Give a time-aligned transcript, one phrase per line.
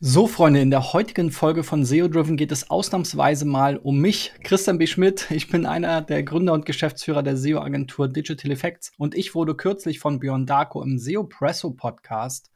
[0.00, 4.32] So, Freunde, in der heutigen Folge von SEO Driven geht es ausnahmsweise mal um mich,
[4.42, 4.88] Christian B.
[4.88, 5.30] Schmidt.
[5.30, 10.00] Ich bin einer der Gründer und Geschäftsführer der SEO-Agentur Digital Effects und ich wurde kürzlich
[10.00, 12.50] von Björn Darko im SEO Presso Podcast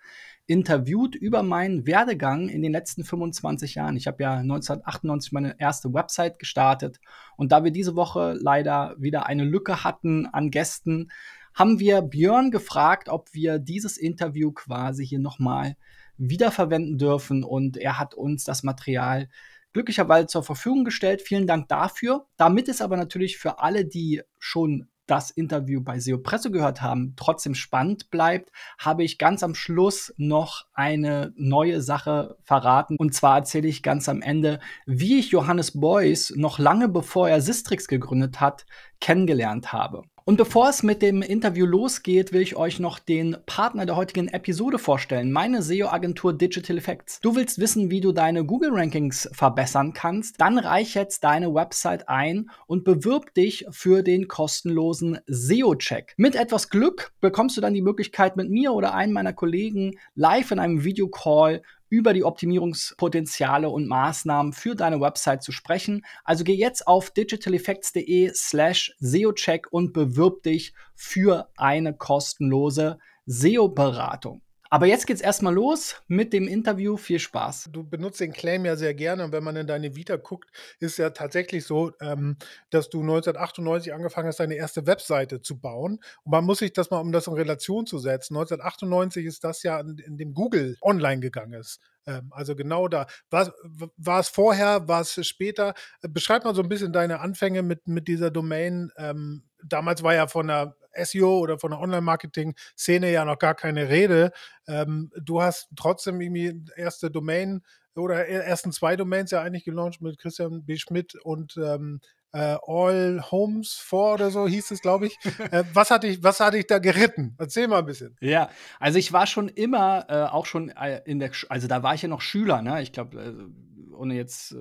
[0.46, 3.96] interviewt über meinen Werdegang in den letzten 25 Jahren.
[3.96, 6.98] Ich habe ja 1998 meine erste Website gestartet
[7.36, 11.12] und da wir diese Woche leider wieder eine Lücke hatten an Gästen,
[11.54, 15.76] haben wir Björn gefragt, ob wir dieses Interview quasi hier nochmal
[16.18, 19.28] wiederverwenden dürfen und er hat uns das Material
[19.72, 21.22] glücklicherweise zur Verfügung gestellt.
[21.22, 22.26] Vielen Dank dafür.
[22.36, 27.14] Damit ist aber natürlich für alle, die schon das Interview bei SEO Presse gehört haben,
[27.16, 32.96] trotzdem spannend bleibt, habe ich ganz am Schluss noch eine neue Sache verraten.
[32.98, 37.40] Und zwar erzähle ich ganz am Ende, wie ich Johannes Beuys noch lange bevor er
[37.40, 38.66] Sistrix gegründet hat,
[39.00, 40.02] kennengelernt habe.
[40.28, 44.28] Und bevor es mit dem Interview losgeht, will ich euch noch den Partner der heutigen
[44.28, 47.18] Episode vorstellen, meine SEO-Agentur Digital Effects.
[47.22, 50.38] Du willst wissen, wie du deine Google-Rankings verbessern kannst?
[50.38, 56.12] Dann reich jetzt deine Website ein und bewirb dich für den kostenlosen SEO-Check.
[56.18, 60.50] Mit etwas Glück bekommst du dann die Möglichkeit, mit mir oder einem meiner Kollegen live
[60.50, 66.04] in einem Videocall über die Optimierungspotenziale und Maßnahmen für deine Website zu sprechen.
[66.24, 74.42] Also geh jetzt auf digitaleffects.de slash SEO-Check und bewirb dich für eine kostenlose SEO-Beratung.
[74.70, 76.96] Aber jetzt geht's erstmal los mit dem Interview.
[76.96, 77.70] Viel Spaß.
[77.72, 80.98] Du benutzt den Claim ja sehr gerne und wenn man in deine Vita guckt, ist
[80.98, 82.36] ja tatsächlich so, ähm,
[82.70, 86.00] dass du 1998 angefangen hast, deine erste Webseite zu bauen.
[86.24, 89.62] Und man muss sich das mal, um das in Relation zu setzen, 1998 ist das
[89.62, 91.80] ja in, in dem Google online gegangen ist.
[92.06, 93.06] Ähm, also genau da.
[93.30, 95.74] War, es vorher, war es später?
[96.02, 98.90] Beschreib mal so ein bisschen deine Anfänge mit, mit dieser Domain.
[98.96, 103.88] Ähm, damals war ja von der SEO oder von der Online-Marketing-Szene ja noch gar keine
[103.88, 104.32] Rede.
[104.66, 107.62] Ähm, du hast trotzdem irgendwie erste Domain
[107.94, 110.76] oder ersten zwei Domains ja eigentlich gelauncht mit Christian B.
[110.76, 112.00] Schmidt und ähm,
[112.32, 115.18] äh, All Homes 4 oder so hieß es, glaube ich.
[115.50, 116.22] äh, was, hatte ich.
[116.22, 117.34] was hatte ich da geritten?
[117.38, 118.16] Erzähl mal ein bisschen.
[118.20, 121.94] Ja, also ich war schon immer, äh, auch schon äh, in der, also da war
[121.94, 122.82] ich ja noch Schüler, ne?
[122.82, 124.54] Ich glaube, äh, ohne jetzt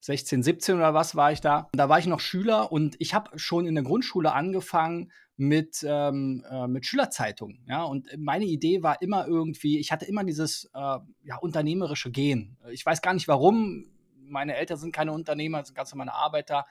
[0.00, 1.68] 16, äh, 17 oder was war ich da.
[1.72, 6.44] Da war ich noch Schüler und ich habe schon in der Grundschule angefangen, mit, ähm,
[6.50, 7.64] äh, mit Schülerzeitungen.
[7.66, 7.84] Ja?
[7.84, 12.58] Und meine Idee war immer irgendwie, ich hatte immer dieses äh, ja, unternehmerische Gen.
[12.70, 13.86] Ich weiß gar nicht warum.
[14.18, 16.66] Meine Eltern sind keine Unternehmer, sind ganz normale Arbeiter.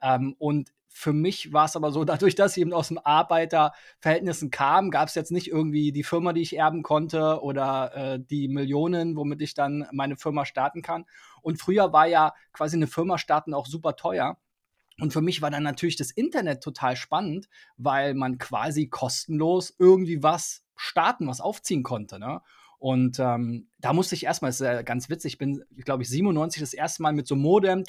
[0.00, 4.50] Ähm, und für mich war es aber so, dadurch, dass ich eben aus dem Arbeiterverhältnissen
[4.50, 8.48] kam, gab es jetzt nicht irgendwie die Firma, die ich erben konnte oder äh, die
[8.48, 11.04] Millionen, womit ich dann meine Firma starten kann.
[11.42, 14.38] Und früher war ja quasi eine Firma starten auch super teuer.
[15.00, 20.22] Und für mich war dann natürlich das Internet total spannend, weil man quasi kostenlos irgendwie
[20.22, 22.20] was starten, was aufziehen konnte.
[22.20, 22.40] Ne?
[22.78, 26.08] Und ähm, da musste ich erstmal, das ist ja ganz witzig, ich bin, glaube ich,
[26.08, 27.82] 97 das erste Mal mit so Modem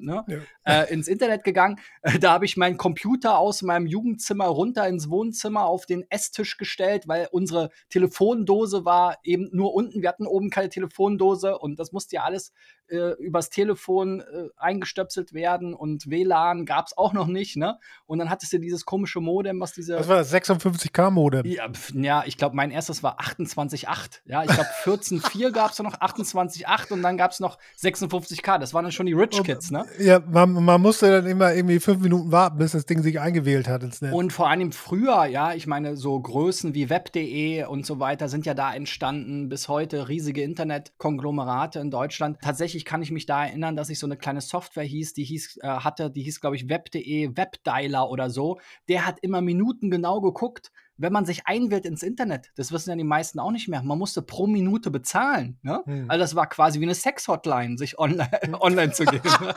[0.00, 0.82] ne, ja.
[0.82, 1.78] äh, ins Internet gegangen.
[2.02, 6.56] Äh, da habe ich meinen Computer aus meinem Jugendzimmer runter ins Wohnzimmer auf den Esstisch
[6.56, 10.02] gestellt, weil unsere Telefondose war eben nur unten.
[10.02, 12.52] Wir hatten oben keine Telefondose und das musste ja alles
[12.88, 17.78] äh, übers Telefon äh, eingestöpselt werden und WLAN gab es auch noch nicht, ne?
[18.06, 19.98] Und dann hattest du dieses komische Modem, was diese.
[19.98, 20.32] Was war das?
[20.32, 21.46] 56K Modem?
[21.46, 24.20] Ja, ja ich glaube, mein erstes war 28.8.
[24.26, 28.58] Ja, ich glaube, 14.4 gab es noch, 28.8 und dann gab es noch 56K.
[28.58, 29.86] Das waren dann schon die Rich Kids, ne?
[29.98, 33.68] Ja, man, man musste dann immer irgendwie fünf Minuten warten, bis das Ding sich eingewählt
[33.68, 34.12] hat ins Netz.
[34.12, 38.46] Und vor allem früher, ja, ich meine, so Größen wie web.de und so weiter sind
[38.46, 39.48] ja da entstanden.
[39.48, 42.38] Bis heute riesige Internetkonglomerate in Deutschland.
[42.42, 45.24] Tatsächlich tatsächlich kann ich mich da erinnern, dass ich so eine kleine Software hieß, die
[45.24, 48.60] hieß, äh, hatte, die hieß, glaube ich, web.de, Webdialer oder so.
[48.88, 52.50] Der hat immer Minuten genau geguckt, wenn man sich einwählt ins Internet.
[52.56, 53.82] Das wissen ja die meisten auch nicht mehr.
[53.82, 55.58] Man musste pro Minute bezahlen.
[55.62, 55.82] Ne?
[55.84, 56.06] Hm.
[56.08, 59.22] Also das war quasi wie eine Sex-Hotline, sich online, online zu gehen.
[59.24, 59.54] Ne?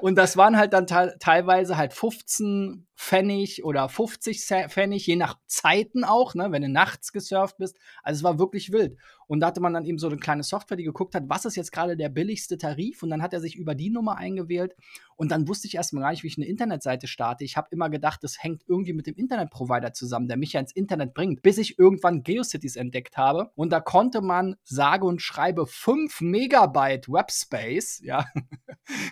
[0.00, 6.04] Und das waren halt dann teilweise halt 15 Pfennig oder 50 Pfennig, je nach Zeiten
[6.04, 7.78] auch, ne, wenn du nachts gesurft bist.
[8.02, 8.98] Also es war wirklich wild.
[9.26, 11.56] Und da hatte man dann eben so eine kleine Software, die geguckt hat, was ist
[11.56, 13.02] jetzt gerade der billigste Tarif?
[13.02, 14.74] Und dann hat er sich über die Nummer eingewählt.
[15.14, 17.44] Und dann wusste ich erstmal gar nicht, wie ich eine Internetseite starte.
[17.44, 20.72] Ich habe immer gedacht, das hängt irgendwie mit dem Internetprovider zusammen, der mich ja ins
[20.72, 23.50] Internet bringt, bis ich irgendwann GeoCities entdeckt habe.
[23.54, 28.26] Und da konnte man sage und schreibe 5 Megabyte Webspace, ja,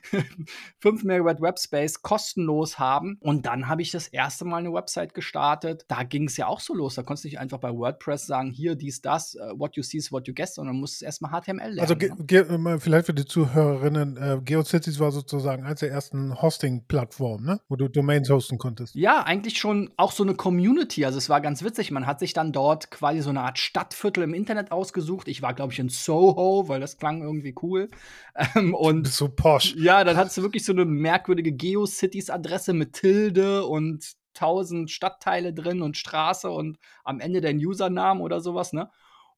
[0.81, 3.19] 5 Megabyte Webspace kostenlos haben.
[3.21, 5.85] Und dann habe habe ich das erste Mal eine Website gestartet.
[5.87, 6.97] Da ging es ja auch so los.
[6.97, 9.99] Da konntest du nicht einfach bei WordPress sagen, hier, dies, das, uh, what you see
[9.99, 11.79] is what you guess, sondern musst erstmal HTML lernen.
[11.79, 12.81] Also ne?
[12.81, 17.61] vielleicht für die Zuhörerinnen, äh, GeoCities war sozusagen eines der ersten Hosting-Plattformen, ne?
[17.69, 18.97] wo du Domains hosten konntest.
[18.97, 21.05] Ja, eigentlich schon auch so eine Community.
[21.05, 21.93] Also es war ganz witzig.
[21.93, 25.29] Man hat sich dann dort quasi so eine Art Stadtviertel im Internet ausgesucht.
[25.29, 27.91] Ich war, glaube ich, in Soho, weil das klang irgendwie cool.
[28.55, 29.75] Ähm, und so posch.
[29.77, 35.83] Ja, dann hattest du wirklich so eine merkwürdige GeoCities-Adresse mit Tilde und tausend Stadtteile drin
[35.83, 38.91] und Straße und am Ende dein Username oder sowas, ne?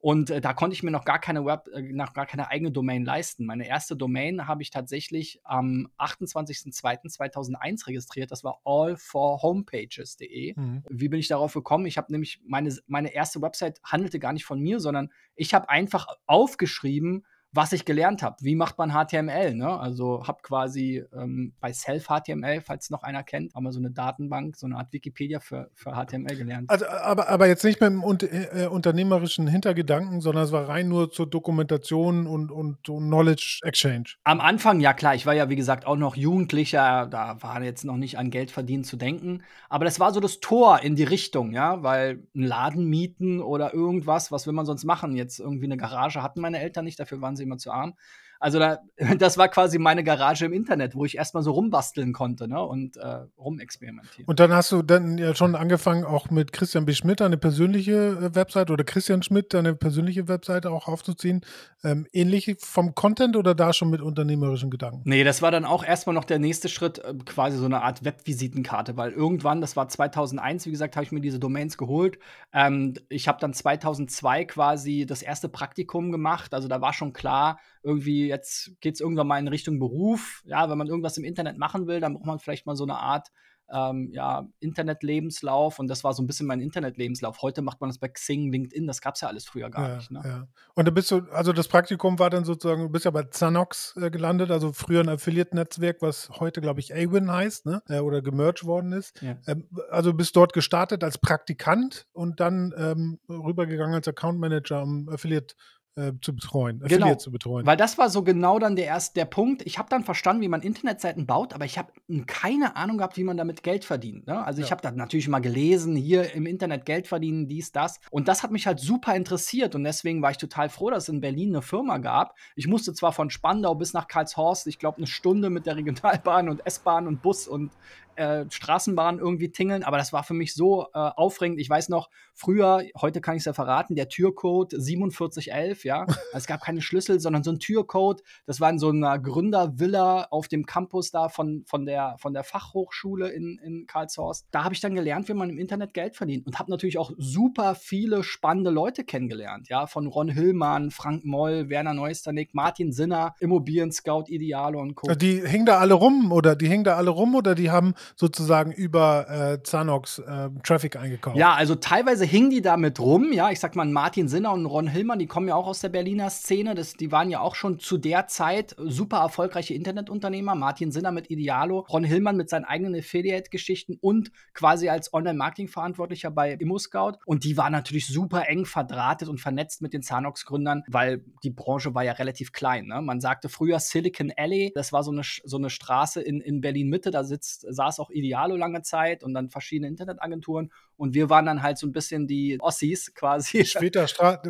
[0.03, 2.73] Und äh, da konnte ich mir noch gar keine Web, äh, noch gar keine eigene
[2.73, 3.45] Domain leisten.
[3.45, 8.31] Meine erste Domain habe ich tatsächlich am 28.02.2001 registriert.
[8.31, 10.55] Das war allforhomepages.de.
[10.59, 10.83] Mhm.
[10.89, 11.85] Wie bin ich darauf gekommen?
[11.85, 15.69] Ich habe nämlich meine, meine erste Website handelte gar nicht von mir, sondern ich habe
[15.69, 18.37] einfach aufgeschrieben, was ich gelernt habe.
[18.41, 19.55] Wie macht man HTML?
[19.55, 19.69] Ne?
[19.69, 24.57] Also habe quasi ähm, bei Self-HTML, falls noch einer kennt, haben wir so eine Datenbank,
[24.57, 26.71] so eine Art Wikipedia für, für HTML gelernt.
[26.71, 31.11] Also, aber, aber jetzt nicht mit dem äh, unternehmerischen Hintergedanken, sondern es war rein nur
[31.11, 34.05] zur Dokumentation und, und, und, Knowledge Exchange.
[34.23, 37.85] Am Anfang, ja klar, ich war ja wie gesagt auch noch Jugendlicher, da war jetzt
[37.85, 39.43] noch nicht an Geld verdienen zu denken.
[39.69, 43.75] Aber das war so das Tor in die Richtung, ja, weil ein Laden mieten oder
[43.75, 45.17] irgendwas, was will man sonst machen?
[45.17, 47.95] Jetzt irgendwie eine Garage hatten meine Eltern nicht, dafür waren sie sie immer zu arm.
[48.41, 48.81] Also da,
[49.19, 52.61] das war quasi meine Garage im Internet, wo ich erstmal so rumbasteln konnte ne?
[52.61, 54.27] und äh, rumexperimentieren.
[54.27, 56.95] Und dann hast du dann ja schon angefangen, auch mit Christian B.
[56.95, 61.43] Schmidt eine persönliche äh, Website oder Christian Schmidt eine persönliche Webseite auch aufzuziehen.
[61.85, 65.03] Ähm, ähnlich vom Content oder da schon mit unternehmerischen Gedanken?
[65.05, 68.05] Nee, das war dann auch erstmal noch der nächste Schritt, äh, quasi so eine Art
[68.05, 72.19] Webvisitenkarte, weil irgendwann, das war 2001, wie gesagt, habe ich mir diese Domains geholt.
[72.55, 76.55] Ähm, ich habe dann 2002 quasi das erste Praktikum gemacht.
[76.55, 80.43] Also da war schon klar, irgendwie jetzt geht es irgendwann mal in Richtung Beruf.
[80.45, 82.97] Ja, wenn man irgendwas im Internet machen will, dann braucht man vielleicht mal so eine
[82.97, 83.29] Art
[83.73, 87.43] ähm, ja, Internetlebenslauf und das war so ein bisschen mein Internetlebenslauf.
[87.43, 89.97] Heute macht man das bei Xing, LinkedIn, das gab es ja alles früher gar ja,
[89.97, 90.11] nicht.
[90.11, 90.23] Ne?
[90.25, 90.49] Ja.
[90.75, 93.95] Und da bist du, also das Praktikum war dann sozusagen, du bist ja bei Zanox
[93.97, 97.83] äh, gelandet, also früher ein Affiliate-Netzwerk, was heute, glaube ich, Awin heißt, ne?
[97.89, 99.21] Äh, oder gemerged worden ist.
[99.23, 99.37] Ja.
[99.47, 105.09] Ähm, also bist dort gestartet als Praktikant und dann ähm, rübergegangen als Account Manager, um
[105.09, 105.55] Affiliate
[105.97, 107.67] äh, zu betreuen, Affiliate genau, zu betreuen.
[107.67, 109.63] Weil das war so genau dann der erste der Punkt.
[109.67, 111.93] Ich habe dann verstanden, wie man Internetseiten baut, aber ich habe
[112.27, 114.27] keine Ahnung gehabt, wie man damit Geld verdient.
[114.27, 114.45] Ne?
[114.45, 114.67] Also ja.
[114.67, 118.01] ich habe dann natürlich mal gelesen, hier im Internet Geld verdienen, dies, das.
[118.11, 121.09] Und das hat mich halt super interessiert und deswegen war ich total froh, dass es
[121.09, 122.37] in Berlin eine Firma gab.
[122.55, 126.49] Ich musste zwar von Spandau bis nach Karlshorst, ich glaube, eine Stunde mit der Regionalbahn
[126.49, 127.73] und S-Bahn und Bus und
[128.21, 131.59] äh, Straßenbahn irgendwie tingeln, aber das war für mich so äh, aufregend.
[131.59, 136.07] Ich weiß noch, früher, heute kann ich es ja verraten, der Türcode 4711, ja.
[136.35, 138.23] es gab keine Schlüssel, sondern so ein Türcode.
[138.45, 142.45] Das war in so einer Gründervilla auf dem Campus da von, von, der, von der
[142.45, 144.49] Fachhochschule in, in Karlshorst.
[144.51, 147.13] Da habe ich dann gelernt, wie man im Internet Geld verdient und habe natürlich auch
[147.17, 149.87] super viele spannende Leute kennengelernt, ja.
[149.87, 155.15] Von Ron Hillmann, Frank Moll, Werner Neusternick, Martin Sinner, Immobilien Scout, Ideale und Co.
[155.15, 158.73] Die hingen da alle rum oder die hingen da alle rum oder die haben sozusagen
[158.73, 161.37] über äh, Zanox äh, Traffic eingekauft.
[161.37, 163.33] Ja, also teilweise hingen die damit rum.
[163.33, 165.89] Ja, ich sag mal, Martin Sinner und Ron Hillmann, die kommen ja auch aus der
[165.89, 166.75] Berliner Szene.
[166.75, 170.55] Das, die waren ja auch schon zu der Zeit super erfolgreiche Internetunternehmer.
[170.55, 176.53] Martin Sinner mit Idealo, Ron Hillmann mit seinen eigenen Affiliate-Geschichten und quasi als Online-Marketing-Verantwortlicher bei
[176.53, 177.19] ImmoScout.
[177.27, 181.95] Und die waren natürlich super eng verdrahtet und vernetzt mit den Zanox-Gründern, weil die Branche
[181.95, 182.87] war ja relativ klein.
[182.87, 183.01] Ne?
[183.03, 187.11] Man sagte früher Silicon Alley, das war so eine, so eine Straße in, in Berlin-Mitte,
[187.11, 190.71] da sitzt, saß auch Idealo lange Zeit und dann verschiedene Internetagenturen.
[191.01, 193.65] Und wir waren dann halt so ein bisschen die Ossis quasi.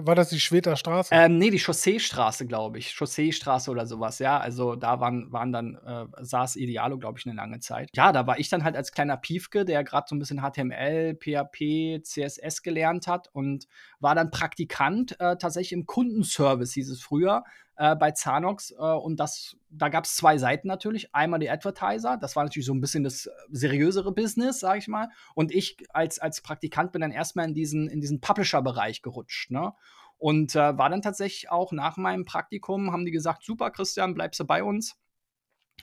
[0.05, 1.14] war das die Schweter Straße?
[1.14, 2.93] Ähm, nee, die Chausseestraße, glaube ich.
[2.97, 4.36] Chausseestraße oder sowas, ja.
[4.36, 7.91] Also da waren, waren dann, äh, saß Idealo, glaube ich, eine lange Zeit.
[7.94, 11.15] Ja, da war ich dann halt als kleiner Piefke, der gerade so ein bisschen HTML,
[11.15, 13.69] PHP, CSS gelernt hat und
[14.01, 17.44] war dann Praktikant äh, tatsächlich im Kundenservice, hieß es früher
[17.81, 18.72] äh, bei Zanox.
[18.72, 21.15] Äh, und das, da gab es zwei Seiten natürlich.
[21.15, 25.08] Einmal die Advertiser, das war natürlich so ein bisschen das seriösere Business, sage ich mal.
[25.34, 29.51] Und ich als, als Praktikant bin dann erstmal in diesen, in diesen Publisher-Bereich gerutscht.
[29.51, 29.73] Ne?
[30.19, 34.41] Und äh, war dann tatsächlich auch nach meinem Praktikum, haben die gesagt, super, Christian, bleibst
[34.41, 34.97] du bei uns.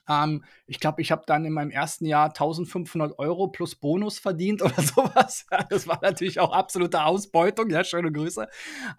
[0.08, 4.62] Ähm, ich glaube, ich habe dann in meinem ersten Jahr 1500 Euro plus Bonus verdient
[4.64, 5.46] oder sowas.
[5.70, 7.70] das war natürlich auch absolute Ausbeutung.
[7.70, 8.48] Ja, schöne Grüße.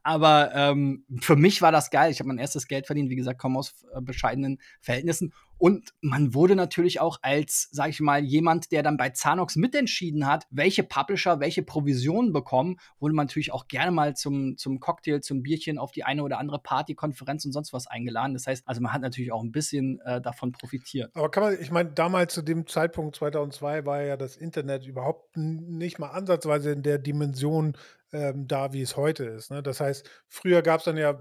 [0.02, 2.10] Aber ähm, für mich war das geil.
[2.10, 3.10] Ich habe mein erstes Geld verdient.
[3.10, 5.32] Wie gesagt, komme aus äh, bescheidenen Verhältnissen.
[5.58, 10.26] Und man wurde natürlich auch als, sag ich mal, jemand, der dann bei Zanox mitentschieden
[10.26, 15.20] hat, welche Publisher welche Provisionen bekommen, wurde man natürlich auch gerne mal zum, zum Cocktail,
[15.20, 18.34] zum Bierchen auf die eine oder andere Party, Konferenz und sonst was eingeladen.
[18.34, 21.10] Das heißt, also man hat natürlich auch ein bisschen äh, davon profitiert.
[21.14, 25.36] Aber kann man, ich meine, damals zu dem Zeitpunkt 2002 war ja das Internet überhaupt
[25.36, 27.76] nicht mal ansatzweise in der Dimension
[28.12, 29.50] ähm, da, wie es heute ist.
[29.50, 29.62] Ne?
[29.62, 31.20] Das heißt, früher gab es dann ja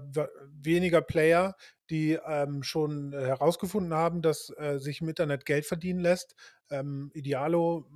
[0.62, 1.54] weniger Player,
[1.90, 6.34] die ähm, schon äh, herausgefunden haben, dass äh, sich im Internet Geld verdienen lässt.
[6.70, 7.86] Ähm, Idealo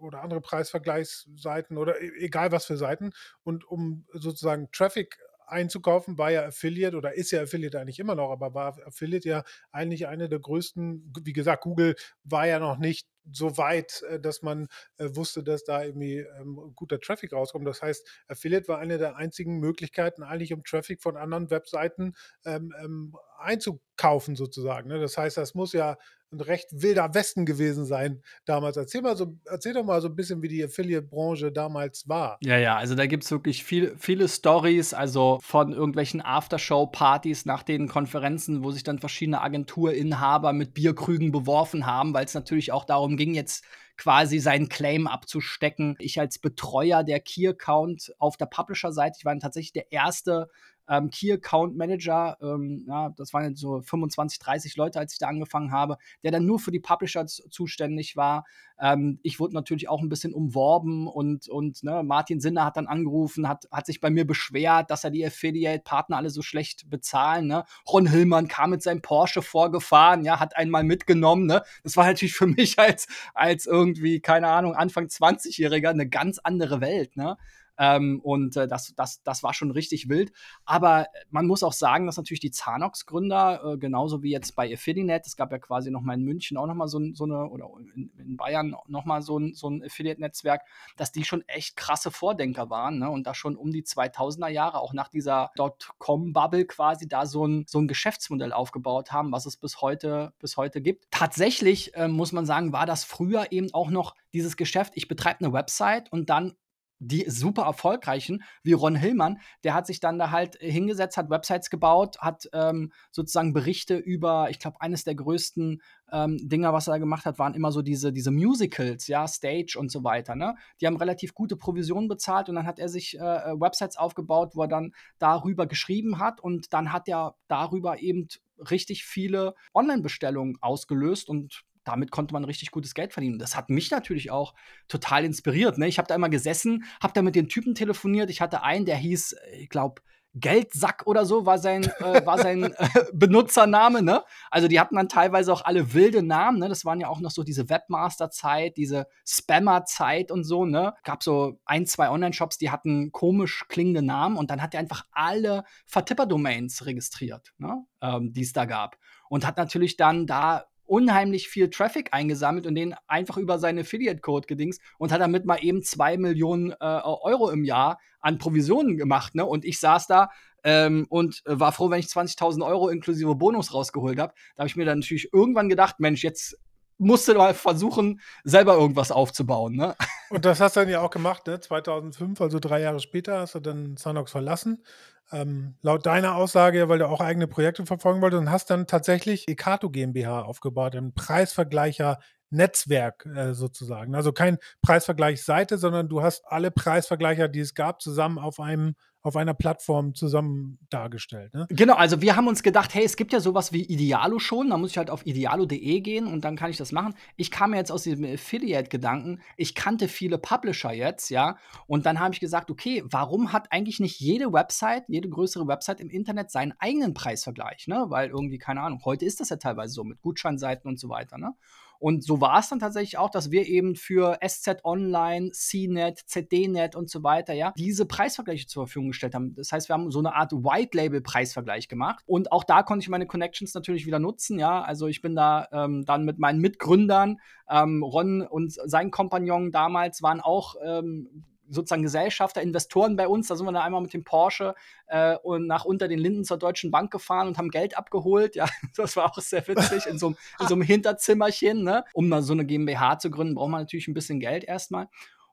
[0.00, 3.12] oder andere Preisvergleichsseiten oder e egal was für Seiten.
[3.42, 8.30] Und um sozusagen Traffic einzukaufen, war ja Affiliate oder ist ja Affiliate eigentlich immer noch,
[8.30, 13.06] aber war Affiliate ja eigentlich eine der größten, wie gesagt, Google war ja noch nicht
[13.30, 17.66] so weit, äh, dass man äh, wusste, dass da irgendwie ähm, guter Traffic rauskommt.
[17.66, 22.14] Das heißt, Affiliate war eine der einzigen Möglichkeiten, eigentlich um Traffic von anderen Webseiten
[22.44, 24.88] ähm, ähm, einzukaufen, sozusagen.
[24.88, 25.00] Ne?
[25.00, 25.96] Das heißt, das muss ja
[26.32, 28.76] ein recht wilder Westen gewesen sein damals.
[28.76, 32.38] Erzähl, mal so, erzähl doch mal so ein bisschen, wie die Affiliate-Branche damals war.
[32.42, 37.62] Ja, ja, also da gibt es wirklich viel, viele Stories, also von irgendwelchen Aftershow-Partys nach
[37.62, 42.84] den Konferenzen, wo sich dann verschiedene Agenturinhaber mit Bierkrügen beworfen haben, weil es natürlich auch
[42.84, 43.64] darum ging, jetzt
[43.96, 45.96] quasi seinen Claim abzustecken.
[45.98, 50.48] Ich als Betreuer der Key-Account auf der Publisher-Seite, ich war tatsächlich der erste
[50.88, 55.28] ähm, Key Account Manager, ähm, ja, das waren so 25, 30 Leute, als ich da
[55.28, 58.44] angefangen habe, der dann nur für die Publisher zuständig war.
[58.80, 62.86] Ähm, ich wurde natürlich auch ein bisschen umworben und, und ne, Martin Sinner hat dann
[62.86, 67.46] angerufen, hat, hat sich bei mir beschwert, dass er die Affiliate-Partner alle so schlecht bezahlen.
[67.46, 67.64] Ne?
[67.88, 71.46] Ron Hillmann kam mit seinem Porsche vorgefahren, ja, hat einmal mitgenommen.
[71.46, 71.62] Ne?
[71.84, 76.80] Das war natürlich für mich als, als irgendwie, keine Ahnung, Anfang 20-Jähriger eine ganz andere
[76.80, 77.16] Welt.
[77.16, 77.36] Ne?
[77.82, 80.30] Ähm, und äh, das, das, das war schon richtig wild.
[80.64, 85.24] Aber man muss auch sagen, dass natürlich die Zanox-Gründer, äh, genauso wie jetzt bei Affiliate,
[85.26, 87.66] es gab ja quasi noch mal in München auch noch mal so, so eine, oder
[87.96, 90.62] in, in Bayern noch mal so ein, so ein Affiliate-Netzwerk,
[90.96, 93.10] dass die schon echt krasse Vordenker waren ne?
[93.10, 97.64] und da schon um die 2000er Jahre, auch nach dieser Dotcom-Bubble quasi, da so ein,
[97.66, 101.06] so ein Geschäftsmodell aufgebaut haben, was es bis heute, bis heute gibt.
[101.10, 105.40] Tatsächlich äh, muss man sagen, war das früher eben auch noch dieses Geschäft, ich betreibe
[105.40, 106.54] eine Website und dann
[107.02, 111.68] die super erfolgreichen, wie Ron Hillmann, der hat sich dann da halt hingesetzt, hat Websites
[111.68, 115.82] gebaut, hat ähm, sozusagen Berichte über, ich glaube, eines der größten
[116.12, 119.90] ähm, Dinger, was er gemacht hat, waren immer so diese, diese Musicals, ja, Stage und
[119.90, 120.36] so weiter.
[120.36, 120.54] Ne?
[120.80, 124.52] Die haben relativ gute Provisionen bezahlt und dann hat er sich äh, äh Websites aufgebaut,
[124.54, 128.28] wo er dann darüber geschrieben hat und dann hat er darüber eben
[128.70, 133.38] richtig viele Online-Bestellungen ausgelöst und damit konnte man richtig gutes Geld verdienen.
[133.38, 134.54] Das hat mich natürlich auch
[134.88, 135.78] total inspiriert.
[135.78, 135.88] Ne?
[135.88, 138.30] Ich habe da immer gesessen, habe da mit den Typen telefoniert.
[138.30, 140.02] Ich hatte einen, der hieß, ich glaube,
[140.34, 144.24] Geldsack oder so war sein, äh, war sein äh, Benutzername, ne?
[144.50, 146.68] Also die hatten dann teilweise auch alle wilde Namen, ne?
[146.68, 150.94] Das waren ja auch noch so diese Webmaster-Zeit, diese Spammer-Zeit und so, ne?
[151.04, 155.04] Gab so ein, zwei Online-Shops, die hatten komisch klingende Namen und dann hat er einfach
[155.12, 157.84] alle Vertipper-Domains registriert, ne?
[158.00, 158.96] Ähm, die es da gab.
[159.28, 164.46] Und hat natürlich dann da unheimlich viel Traffic eingesammelt und den einfach über seine Affiliate-Code
[164.46, 169.34] gedingst und hat damit mal eben zwei Millionen äh, Euro im Jahr an Provisionen gemacht.
[169.34, 169.46] Ne?
[169.46, 170.28] Und ich saß da
[170.64, 174.34] ähm, und äh, war froh, wenn ich 20.000 Euro inklusive Bonus rausgeholt habe.
[174.54, 176.58] Da habe ich mir dann natürlich irgendwann gedacht, Mensch, jetzt
[177.02, 179.76] musste mal versuchen, selber irgendwas aufzubauen.
[179.76, 179.94] Ne?
[180.30, 181.60] Und das hast du dann ja auch gemacht, ne?
[181.60, 184.84] 2005, also drei Jahre später, hast du dann Sanox verlassen.
[185.30, 189.48] Ähm, laut deiner Aussage, weil du auch eigene Projekte verfolgen wolltest und hast dann tatsächlich
[189.48, 192.18] Ekato GmbH aufgebaut, ein Preisvergleicher
[192.52, 194.14] Netzwerk äh, sozusagen.
[194.14, 199.36] Also kein Preisvergleichsseite, sondern du hast alle Preisvergleicher, die es gab, zusammen auf einem auf
[199.36, 201.54] einer Plattform zusammen dargestellt.
[201.54, 201.66] Ne?
[201.70, 204.76] Genau, also wir haben uns gedacht, hey, es gibt ja sowas wie Idealo schon, da
[204.76, 207.14] muss ich halt auf idealo.de gehen und dann kann ich das machen.
[207.36, 211.56] Ich kam jetzt aus diesem Affiliate-Gedanken, ich kannte viele Publisher jetzt, ja,
[211.86, 216.00] und dann habe ich gesagt, okay, warum hat eigentlich nicht jede Website, jede größere Website
[216.00, 218.06] im Internet seinen eigenen Preisvergleich, ne?
[218.08, 221.38] Weil irgendwie, keine Ahnung, heute ist das ja teilweise so mit Gutscheinseiten und so weiter,
[221.38, 221.54] ne?
[222.02, 226.96] Und so war es dann tatsächlich auch, dass wir eben für SZ Online, CNET, ZDNet
[226.96, 229.54] und so weiter, ja, diese Preisvergleiche zur Verfügung gestellt haben.
[229.54, 232.24] Das heißt, wir haben so eine Art White Label Preisvergleich gemacht.
[232.26, 234.82] Und auch da konnte ich meine Connections natürlich wieder nutzen, ja.
[234.82, 237.38] Also ich bin da ähm, dann mit meinen Mitgründern,
[237.70, 243.48] ähm, Ron und sein Kompagnon damals waren auch ähm, sozusagen Gesellschafter, Investoren bei uns.
[243.48, 244.74] Da sind wir dann einmal mit dem Porsche
[245.06, 248.56] äh, und nach unter den Linden zur Deutschen Bank gefahren und haben Geld abgeholt.
[248.62, 251.82] Ja, das war auch sehr witzig in so, in so einem Hinterzimmerchen.
[251.82, 252.04] Ne?
[252.12, 255.08] Um mal so eine GmbH zu gründen, braucht man natürlich ein bisschen Geld erstmal.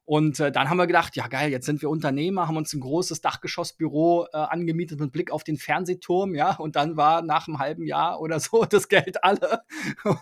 [0.09, 2.79] Und äh, dann haben wir gedacht, ja geil, jetzt sind wir Unternehmer, haben uns ein
[2.79, 6.55] großes Dachgeschossbüro äh, angemietet mit Blick auf den Fernsehturm, ja.
[6.55, 9.61] Und dann war nach einem halben Jahr oder so das Geld alle.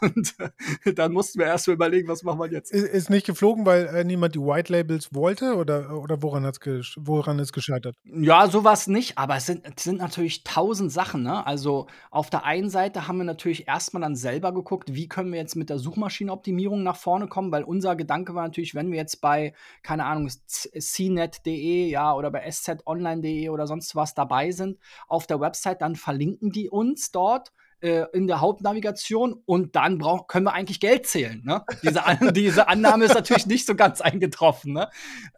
[0.02, 0.36] Und
[0.84, 2.70] äh, dann mussten wir erst mal überlegen, was machen wir jetzt.
[2.74, 6.60] Ist, ist nicht geflogen, weil äh, niemand die White Labels wollte oder, oder woran, hat's
[6.98, 7.96] woran ist gescheitert?
[8.04, 11.24] Ja, sowas nicht, aber es sind, es sind natürlich tausend Sachen.
[11.24, 11.48] Ne?
[11.48, 15.40] Also auf der einen Seite haben wir natürlich erstmal dann selber geguckt, wie können wir
[15.40, 19.22] jetzt mit der Suchmaschinenoptimierung nach vorne kommen, weil unser Gedanke war natürlich, wenn wir jetzt
[19.22, 19.54] bei
[19.84, 24.80] keine Ahnung, cnet.de, ja, oder bei szonline.de oder sonst was dabei sind.
[25.08, 30.28] Auf der Website, dann verlinken die uns dort äh, in der Hauptnavigation und dann brauch,
[30.28, 31.42] können wir eigentlich Geld zählen.
[31.46, 31.64] Ne?
[31.84, 32.02] Diese,
[32.34, 34.74] diese Annahme ist natürlich nicht so ganz eingetroffen.
[34.74, 34.90] Ne?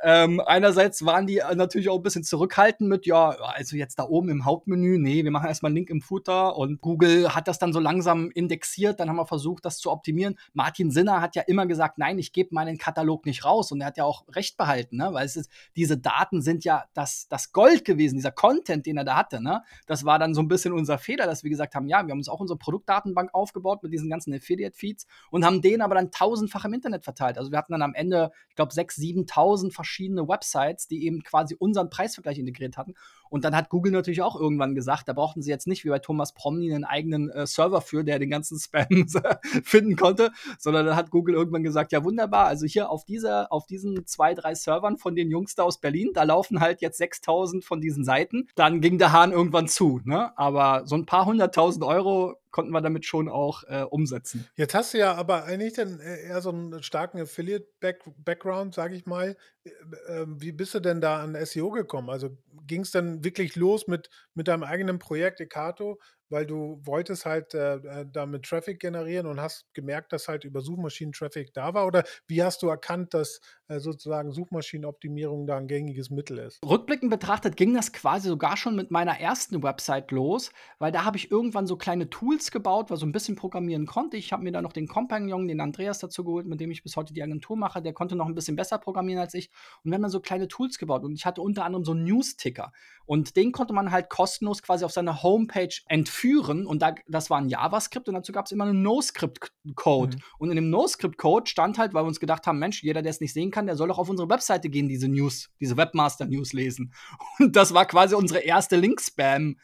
[0.02, 4.04] Ähm, einerseits waren die äh, natürlich auch ein bisschen zurückhaltend mit, ja, also jetzt da
[4.04, 7.60] oben im Hauptmenü, nee, wir machen erstmal einen Link im Footer und Google hat das
[7.60, 10.38] dann so langsam indexiert, dann haben wir versucht, das zu optimieren.
[10.54, 13.88] Martin Sinner hat ja immer gesagt, nein, ich gebe meinen Katalog nicht raus und er
[13.88, 15.10] hat ja auch recht behalten, ne?
[15.12, 19.04] weil es ist, diese Daten sind ja das, das Gold gewesen, dieser Content, den er
[19.04, 19.44] da hatte.
[19.44, 19.62] Ne?
[19.88, 22.20] Das war dann so ein bisschen unser Fehler, dass wir gesagt haben, ja, wir haben
[22.20, 26.66] uns auch unsere Produktdatenbank aufgebaut mit diesen ganzen Affiliate-Feeds und haben den aber dann tausendfach
[26.66, 27.38] im Internet verteilt.
[27.38, 31.56] Also wir hatten dann am Ende, ich glaube, 6.000, 7.000 verschiedene Websites, die eben quasi
[31.58, 32.94] unseren Preisvergleich integriert hatten.
[33.30, 36.00] Und dann hat Google natürlich auch irgendwann gesagt, da brauchten sie jetzt nicht wie bei
[36.00, 38.88] Thomas Promny einen eigenen äh, Server für, der den ganzen Spam
[39.64, 43.66] finden konnte, sondern dann hat Google irgendwann gesagt, ja wunderbar, also hier auf dieser, auf
[43.66, 47.64] diesen zwei, drei Servern von den Jungs da aus Berlin, da laufen halt jetzt 6000
[47.64, 48.48] von diesen Seiten.
[48.56, 50.38] Dann ging der Hahn irgendwann zu, ne?
[50.38, 54.48] Aber so ein paar hunderttausend Euro konnten wir damit schon auch äh, umsetzen.
[54.56, 59.06] Jetzt hast du ja aber eigentlich dann äh, eher so einen starken Affiliate-Background, sage ich
[59.06, 59.38] mal.
[59.64, 59.70] Äh,
[60.08, 62.10] äh, wie bist du denn da an SEO gekommen?
[62.10, 66.00] Also ging es dann wirklich los mit, mit deinem eigenen Projekt Ekato?
[66.30, 70.62] Weil du wolltest halt äh, äh, damit Traffic generieren und hast gemerkt, dass halt über
[70.62, 71.88] Suchmaschinen Traffic da war?
[71.88, 76.60] Oder wie hast du erkannt, dass äh, sozusagen Suchmaschinenoptimierung da ein gängiges Mittel ist?
[76.64, 81.18] Rückblickend betrachtet ging das quasi sogar schon mit meiner ersten Website los, weil da habe
[81.18, 84.18] ich irgendwann so kleine Tools gebaut, weil so ein bisschen programmieren konnte.
[84.18, 86.96] Ich habe mir da noch den Compagnon, den Andreas dazu geholt, mit dem ich bis
[86.96, 87.82] heute die Agentur mache.
[87.82, 89.50] Der konnte noch ein bisschen besser programmieren als ich.
[89.84, 91.04] Und wir haben dann so kleine Tools gebaut.
[91.04, 92.72] Und ich hatte unter anderem so einen News-Ticker.
[93.06, 97.30] Und den konnte man halt kostenlos quasi auf seiner Homepage entführen führen und da, das
[97.30, 100.18] war ein JavaScript und dazu gab es immer einen NoScript-Code.
[100.18, 100.22] Mhm.
[100.38, 103.22] Und in dem NoScript-Code stand halt, weil wir uns gedacht haben, Mensch, jeder, der es
[103.22, 106.94] nicht sehen kann, der soll doch auf unsere Webseite gehen, diese News, diese Webmaster-News lesen.
[107.40, 109.56] Und das war quasi unsere erste Link-Spam-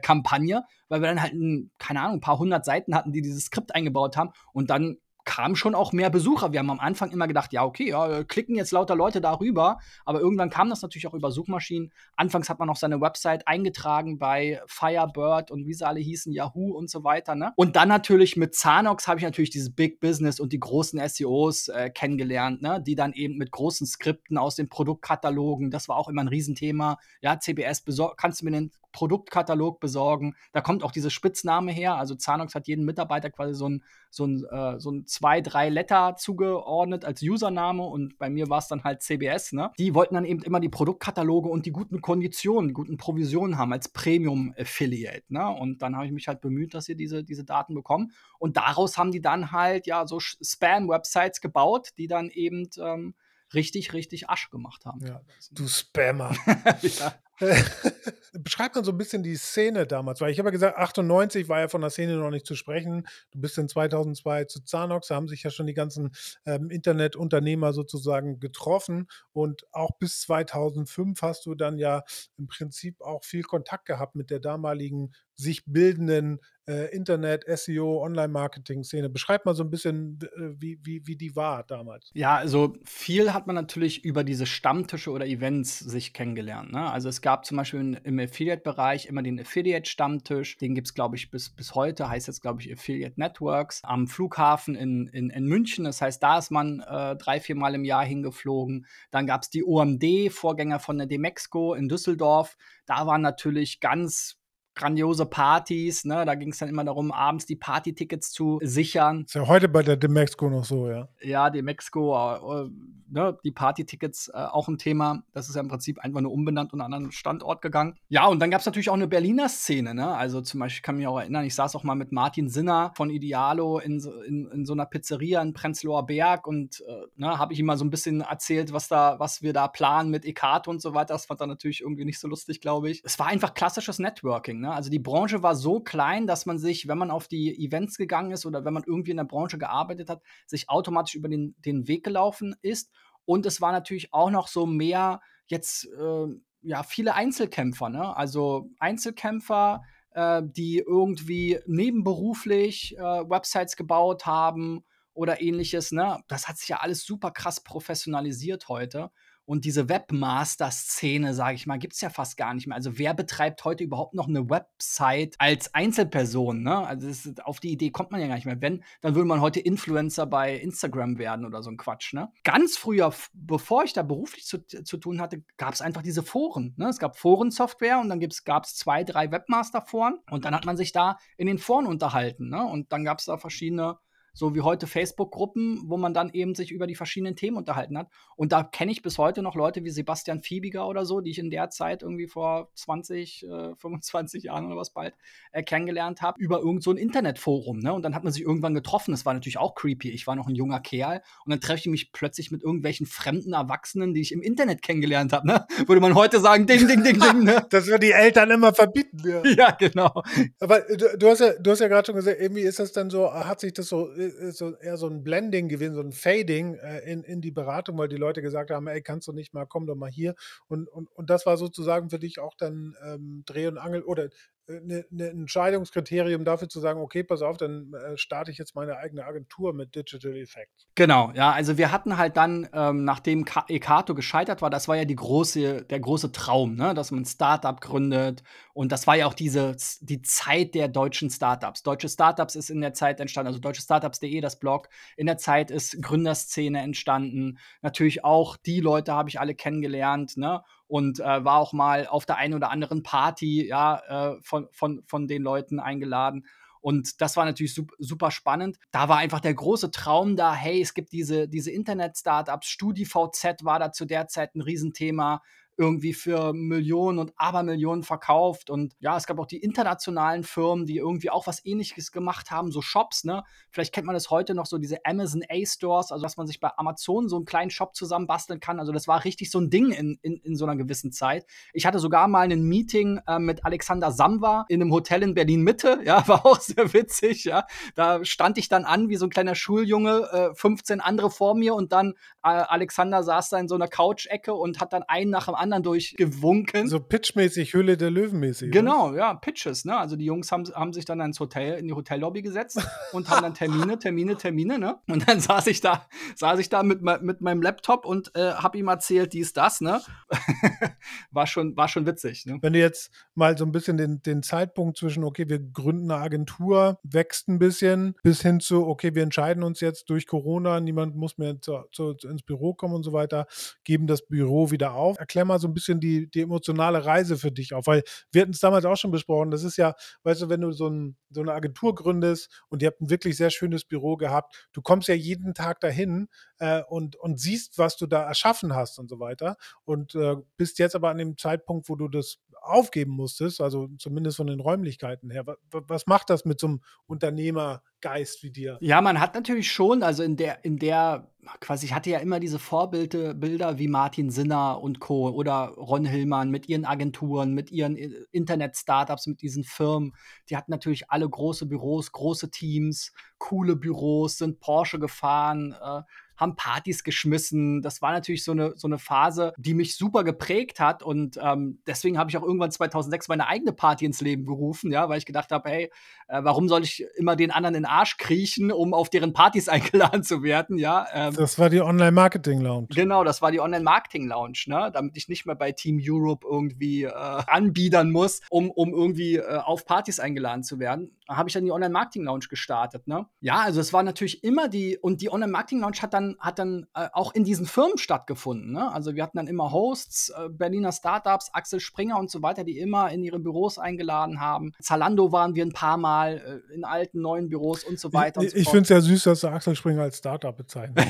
[0.00, 3.46] Kampagne, weil wir dann halt, ein, keine Ahnung, ein paar hundert Seiten hatten, die dieses
[3.46, 4.30] Skript eingebaut haben.
[4.52, 6.52] Und dann kamen schon auch mehr Besucher.
[6.52, 10.20] Wir haben am Anfang immer gedacht, ja, okay, ja, klicken jetzt lauter Leute darüber, aber
[10.20, 11.92] irgendwann kam das natürlich auch über Suchmaschinen.
[12.16, 16.72] Anfangs hat man noch seine Website eingetragen bei Firebird und wie sie alle hießen, Yahoo
[16.72, 17.34] und so weiter.
[17.34, 17.52] Ne?
[17.56, 21.68] Und dann natürlich mit Zanox habe ich natürlich dieses Big Business und die großen SEOs
[21.68, 22.82] äh, kennengelernt, ne?
[22.84, 26.98] die dann eben mit großen Skripten aus den Produktkatalogen, das war auch immer ein Riesenthema.
[27.20, 27.84] Ja, CBS,
[28.16, 30.34] kannst du mir den Produktkatalog besorgen.
[30.52, 31.96] Da kommt auch diese Spitzname her.
[31.96, 35.68] Also Zanox hat jeden Mitarbeiter quasi so ein, so ein, äh, so ein zwei, drei
[35.68, 39.52] Letter zugeordnet als Username und bei mir war es dann halt CBS.
[39.52, 39.70] Ne?
[39.78, 43.72] Die wollten dann eben immer die Produktkataloge und die guten Konditionen, die guten Provisionen haben
[43.72, 45.24] als Premium-Affiliate.
[45.28, 45.48] Ne?
[45.48, 48.12] Und dann habe ich mich halt bemüht, dass sie diese, diese Daten bekommen.
[48.38, 53.14] Und daraus haben die dann halt ja so Spam-Websites gebaut, die dann eben ähm,
[53.54, 55.04] richtig, richtig Asch gemacht haben.
[55.06, 56.34] Ja, du Spammer.
[56.82, 57.14] ja.
[58.32, 61.60] Beschreib mal so ein bisschen die Szene damals, weil ich habe ja gesagt, 98 war
[61.60, 63.06] ja von der Szene noch nicht zu sprechen.
[63.30, 66.12] Du bist in 2002 zu Zanox, da haben sich ja schon die ganzen
[66.46, 72.02] ähm, Internetunternehmer sozusagen getroffen und auch bis 2005 hast du dann ja
[72.38, 79.08] im Prinzip auch viel Kontakt gehabt mit der damaligen sich bildenden äh, Internet, SEO, Online-Marketing-Szene.
[79.08, 82.10] Beschreib mal so ein bisschen, äh, wie, wie, wie die war damals.
[82.14, 86.72] Ja, also viel hat man natürlich über diese Stammtische oder Events sich kennengelernt.
[86.72, 86.90] Ne?
[86.90, 90.58] Also es gab zum Beispiel im Affiliate-Bereich immer den Affiliate-Stammtisch.
[90.58, 93.80] Den gibt es, glaube ich, bis, bis heute, heißt jetzt, glaube ich, Affiliate Networks.
[93.82, 95.84] Am Flughafen in, in, in München.
[95.84, 98.86] Das heißt, da ist man äh, drei, vier Mal im Jahr hingeflogen.
[99.10, 102.56] Dann gab es die OMD, Vorgänger von der Demexco in Düsseldorf.
[102.86, 104.41] Da waren natürlich ganz
[104.74, 106.24] grandiose Partys, ne?
[106.24, 109.24] Da ging es dann immer darum, abends die Partytickets zu sichern.
[109.26, 111.08] Ist ja heute bei der Demexco noch so, ja.
[111.20, 112.70] Ja, Demexco, äh,
[113.12, 115.22] ne, die Partytickets äh, auch ein Thema.
[115.32, 117.94] Das ist ja im Prinzip einfach nur umbenannt und an einen anderen Standort gegangen.
[118.08, 120.08] Ja, und dann gab es natürlich auch eine Berliner Szene, ne?
[120.14, 122.92] Also zum Beispiel ich kann mich auch erinnern, ich saß auch mal mit Martin Sinner
[122.96, 127.52] von Idealo in, in, in so einer Pizzeria in Prenzlauer Berg und äh, ne, habe
[127.52, 130.70] ich ihm mal so ein bisschen erzählt, was da, was wir da planen mit Ekato
[130.70, 131.14] und so weiter.
[131.14, 133.02] Das fand er natürlich irgendwie nicht so lustig, glaube ich.
[133.04, 134.61] Es war einfach klassisches Networking.
[134.62, 134.72] Ne?
[134.72, 138.30] Also die Branche war so klein, dass man sich, wenn man auf die Events gegangen
[138.30, 141.88] ist oder wenn man irgendwie in der Branche gearbeitet hat, sich automatisch über den, den
[141.88, 142.90] Weg gelaufen ist
[143.24, 146.26] Und es war natürlich auch noch so mehr jetzt, äh,
[146.62, 148.16] ja, viele Einzelkämpfer, ne?
[148.16, 156.20] Also Einzelkämpfer, äh, die irgendwie nebenberuflich äh, Websites gebaut haben oder ähnliches, ne?
[156.28, 159.10] Das hat sich ja alles super krass professionalisiert heute.
[159.52, 162.74] Und diese Webmaster-Szene, sage ich mal, gibt es ja fast gar nicht mehr.
[162.74, 166.62] Also wer betreibt heute überhaupt noch eine Website als Einzelperson?
[166.62, 166.74] Ne?
[166.74, 168.62] Also ist, auf die Idee kommt man ja gar nicht mehr.
[168.62, 172.14] Wenn, dann würde man heute Influencer bei Instagram werden oder so ein Quatsch.
[172.14, 172.32] Ne?
[172.44, 176.72] Ganz früher, bevor ich da beruflich zu, zu tun hatte, gab es einfach diese Foren.
[176.78, 176.88] Ne?
[176.88, 180.92] Es gab Forensoftware und dann gab es zwei, drei Webmaster-Foren und dann hat man sich
[180.92, 182.48] da in den Foren unterhalten.
[182.48, 182.64] Ne?
[182.64, 183.98] Und dann gab es da verschiedene
[184.32, 188.08] so wie heute Facebook-Gruppen, wo man dann eben sich über die verschiedenen Themen unterhalten hat.
[188.36, 191.38] Und da kenne ich bis heute noch Leute wie Sebastian Fiebiger oder so, die ich
[191.38, 195.14] in der Zeit irgendwie vor 20, äh, 25 Jahren oder was bald
[195.52, 197.78] äh, kennengelernt habe, über irgend so ein Internetforum.
[197.78, 197.92] Ne?
[197.92, 199.10] Und dann hat man sich irgendwann getroffen.
[199.12, 200.10] Das war natürlich auch creepy.
[200.10, 203.52] Ich war noch ein junger Kerl und dann treffe ich mich plötzlich mit irgendwelchen fremden
[203.52, 205.46] Erwachsenen, die ich im Internet kennengelernt habe.
[205.46, 205.66] Ne?
[205.86, 207.44] Würde man heute sagen, ding, ding, ding, ding.
[207.44, 207.66] Ne?
[207.70, 209.18] das wir die Eltern immer verbieten.
[209.24, 210.22] Ja, ja genau.
[210.60, 212.92] Aber äh, du, du, hast ja, du hast ja gerade schon gesagt, irgendwie ist das
[212.92, 216.12] dann so, hat sich das so ist so eher so ein Blending gewesen, so ein
[216.12, 219.54] Fading äh, in, in die Beratung, weil die Leute gesagt haben, ey, kannst du nicht
[219.54, 220.34] mal, komm doch mal hier.
[220.68, 224.28] Und, und, und das war sozusagen für dich auch dann ähm, Dreh- und Angel oder
[224.68, 228.96] äh, eine Entscheidungskriterium dafür zu sagen, okay, pass auf, dann äh, starte ich jetzt meine
[228.96, 230.86] eigene Agentur mit Digital Effects.
[230.94, 235.04] Genau, ja, also wir hatten halt dann, ähm, nachdem Ekato gescheitert war, das war ja
[235.04, 238.42] die große, der große Traum, ne, dass man ein Startup gründet
[238.74, 241.82] und das war ja auch diese, die Zeit der deutschen Startups.
[241.82, 244.88] Deutsche Startups ist in der Zeit entstanden, also deutschestartups.de, das Blog.
[245.16, 247.58] In der Zeit ist Gründerszene entstanden.
[247.82, 250.62] Natürlich auch die Leute habe ich alle kennengelernt, ne?
[250.92, 255.02] Und äh, war auch mal auf der einen oder anderen Party ja, äh, von, von,
[255.06, 256.44] von den Leuten eingeladen.
[256.82, 258.76] Und das war natürlich super spannend.
[258.90, 263.78] Da war einfach der große Traum da, hey, es gibt diese, diese Internet-Startups, StudiVZ war
[263.78, 265.40] da zu der Zeit ein Riesenthema
[265.76, 268.70] irgendwie für Millionen und Abermillionen verkauft.
[268.70, 272.70] Und ja, es gab auch die internationalen Firmen, die irgendwie auch was ähnliches gemacht haben,
[272.70, 273.42] so Shops, ne?
[273.70, 276.70] Vielleicht kennt man das heute noch so, diese Amazon A-Stores, also dass man sich bei
[276.76, 278.78] Amazon so einen kleinen Shop zusammenbasteln kann.
[278.78, 281.46] Also das war richtig so ein Ding in, in, in so einer gewissen Zeit.
[281.72, 286.00] Ich hatte sogar mal ein Meeting äh, mit Alexander Samwa in einem Hotel in Berlin-Mitte,
[286.04, 287.66] ja, war auch sehr witzig, ja.
[287.94, 291.74] Da stand ich dann an wie so ein kleiner Schuljunge, äh, 15 andere vor mir
[291.74, 292.10] und dann
[292.42, 295.82] äh, Alexander saß da in so einer Couch-Ecke und hat dann einen nach dem anderen
[295.82, 296.88] durchgewunken.
[296.88, 298.72] So pitchmäßig, Hülle der Löwen mäßig.
[298.72, 299.16] Genau, was?
[299.16, 299.96] ja, Pitches, ne?
[299.96, 302.80] Also die Jungs haben, haben sich dann ins Hotel, in die Hotellobby gesetzt
[303.12, 304.98] und haben dann Termine, Termine, Termine, ne?
[305.08, 308.74] Und dann saß ich da, saß ich da mit, mit meinem Laptop und äh, hab
[308.74, 310.00] ihm erzählt, dies, das, ne?
[311.30, 312.58] war, schon, war schon witzig, ne?
[312.60, 316.20] Wenn du jetzt mal so ein bisschen den, den Zeitpunkt zwischen, okay, wir gründen eine
[316.20, 321.16] Agentur, wächst ein bisschen, bis hin zu, okay, wir entscheiden uns jetzt durch Corona, niemand
[321.16, 323.46] muss mehr zu, zu, ins Büro kommen und so weiter,
[323.84, 325.18] geben das Büro wieder auf.
[325.18, 328.52] Erklär mal so ein bisschen die, die emotionale Reise für dich auf, weil wir hatten
[328.52, 329.50] es damals auch schon besprochen.
[329.50, 332.88] Das ist ja, weißt du, wenn du so, ein, so eine Agentur gründest und ihr
[332.88, 336.28] habt ein wirklich sehr schönes Büro gehabt, du kommst ja jeden Tag dahin
[336.62, 339.56] äh, und, und siehst, was du da erschaffen hast und so weiter.
[339.84, 344.36] Und äh, bist jetzt aber an dem Zeitpunkt, wo du das aufgeben musstest, also zumindest
[344.36, 345.44] von den Räumlichkeiten her.
[345.44, 345.56] Was,
[345.88, 348.78] was macht das mit so einem Unternehmergeist wie dir?
[348.80, 352.38] Ja, man hat natürlich schon, also in der, in der, quasi, ich hatte ja immer
[352.38, 355.30] diese Vorbilder Bilder wie Martin Sinner und Co.
[355.30, 360.12] oder Ron Hillmann mit ihren Agenturen, mit ihren äh, Internet-Startups, mit diesen Firmen.
[360.48, 366.02] Die hatten natürlich alle große Büros, große Teams, coole Büros, sind Porsche gefahren, äh,
[366.42, 367.80] haben Partys geschmissen.
[367.80, 371.02] Das war natürlich so eine, so eine Phase, die mich super geprägt hat.
[371.02, 375.08] Und ähm, deswegen habe ich auch irgendwann 2006 meine eigene Party ins Leben gerufen, ja,
[375.08, 375.90] weil ich gedacht habe, hey,
[376.28, 379.68] äh, warum soll ich immer den anderen in den Arsch kriechen, um auf deren Partys
[379.68, 381.06] eingeladen zu werden, ja.
[381.12, 382.88] Ähm, das war die Online-Marketing-Lounge.
[382.90, 387.10] Genau, das war die Online-Marketing-Lounge, ne, damit ich nicht mehr bei Team Europe irgendwie äh,
[387.10, 391.16] anbiedern muss, um, um irgendwie äh, auf Partys eingeladen zu werden.
[391.28, 393.26] Habe ich dann die Online-Marketing-Lounge gestartet, ne.
[393.40, 397.08] Ja, also es war natürlich immer die, und die Online-Marketing-Lounge hat dann hat dann äh,
[397.12, 398.72] auch in diesen Firmen stattgefunden.
[398.72, 398.92] Ne?
[398.92, 402.78] Also wir hatten dann immer Hosts, äh, Berliner Startups, Axel Springer und so weiter, die
[402.78, 404.72] immer in ihre Büros eingeladen haben.
[404.80, 408.42] Zalando waren wir ein paar Mal äh, in alten neuen Büros und so weiter.
[408.42, 411.06] Ich, so ich finde es ja süß, dass du Axel Springer als Startup bezeichnet.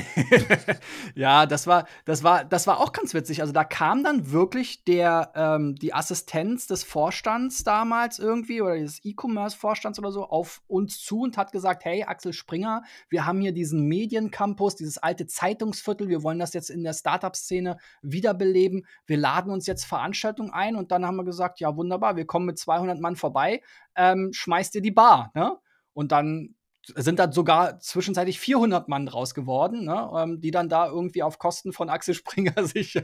[1.15, 3.41] ja, das war, das war, das war auch ganz witzig.
[3.41, 9.03] Also da kam dann wirklich der, ähm, die Assistenz des Vorstands damals irgendwie oder des
[9.03, 13.51] E-Commerce-Vorstands oder so auf uns zu und hat gesagt, hey, Axel Springer, wir haben hier
[13.51, 16.09] diesen Mediencampus, dieses alte alte Zeitungsviertel.
[16.09, 18.87] Wir wollen das jetzt in der Startup-Szene wiederbeleben.
[19.05, 22.47] Wir laden uns jetzt Veranstaltungen ein und dann haben wir gesagt, ja wunderbar, wir kommen
[22.47, 23.61] mit 200 Mann vorbei,
[23.95, 25.31] ähm, schmeißt ihr die Bar.
[25.35, 25.55] Ne?
[25.93, 26.55] Und dann
[26.95, 31.39] sind dann sogar zwischenzeitlich 400 Mann draus geworden, ne, ähm, die dann da irgendwie auf
[31.39, 33.01] Kosten von Axel Springer sich,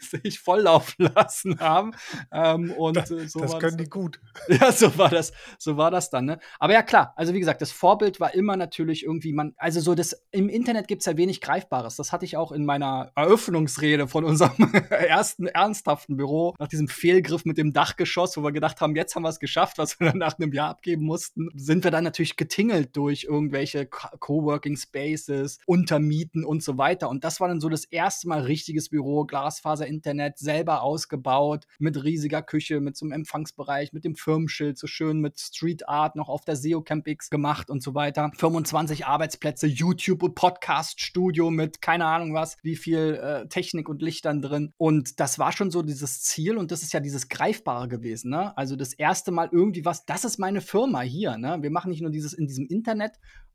[0.00, 1.92] sich volllaufen lassen haben.
[2.32, 4.20] Ähm, und das, äh, so das war können die gut.
[4.48, 6.38] Ja, so war das, so war das dann, ne?
[6.58, 9.94] Aber ja, klar, also wie gesagt, das Vorbild war immer natürlich irgendwie man, also so
[9.94, 11.96] das, im Internet gibt's ja wenig Greifbares.
[11.96, 17.44] Das hatte ich auch in meiner Eröffnungsrede von unserem ersten ernsthaften Büro, nach diesem Fehlgriff
[17.44, 20.18] mit dem Dachgeschoss, wo wir gedacht haben, jetzt haben wir es geschafft, was wir dann
[20.18, 26.44] nach einem Jahr abgeben mussten, sind wir dann natürlich getingelt durch irgendwelche Coworking Spaces, Untermieten
[26.44, 27.08] und so weiter.
[27.08, 32.42] Und das war dann so das erste Mal richtiges Büro, Glasfaser-Internet, selber ausgebaut, mit riesiger
[32.42, 36.44] Küche, mit so einem Empfangsbereich, mit dem Firmenschild, so schön mit Street Art noch auf
[36.44, 38.30] der SEO Campix gemacht und so weiter.
[38.36, 44.42] 25 Arbeitsplätze, YouTube und Podcast-Studio mit keine Ahnung was, wie viel äh, Technik und Lichtern
[44.42, 44.72] drin.
[44.76, 48.30] Und das war schon so dieses Ziel und das ist ja dieses Greifbare gewesen.
[48.30, 48.56] Ne?
[48.56, 51.36] Also das erste Mal irgendwie was, das ist meine Firma hier.
[51.38, 51.58] Ne?
[51.60, 53.07] Wir machen nicht nur dieses in diesem Internet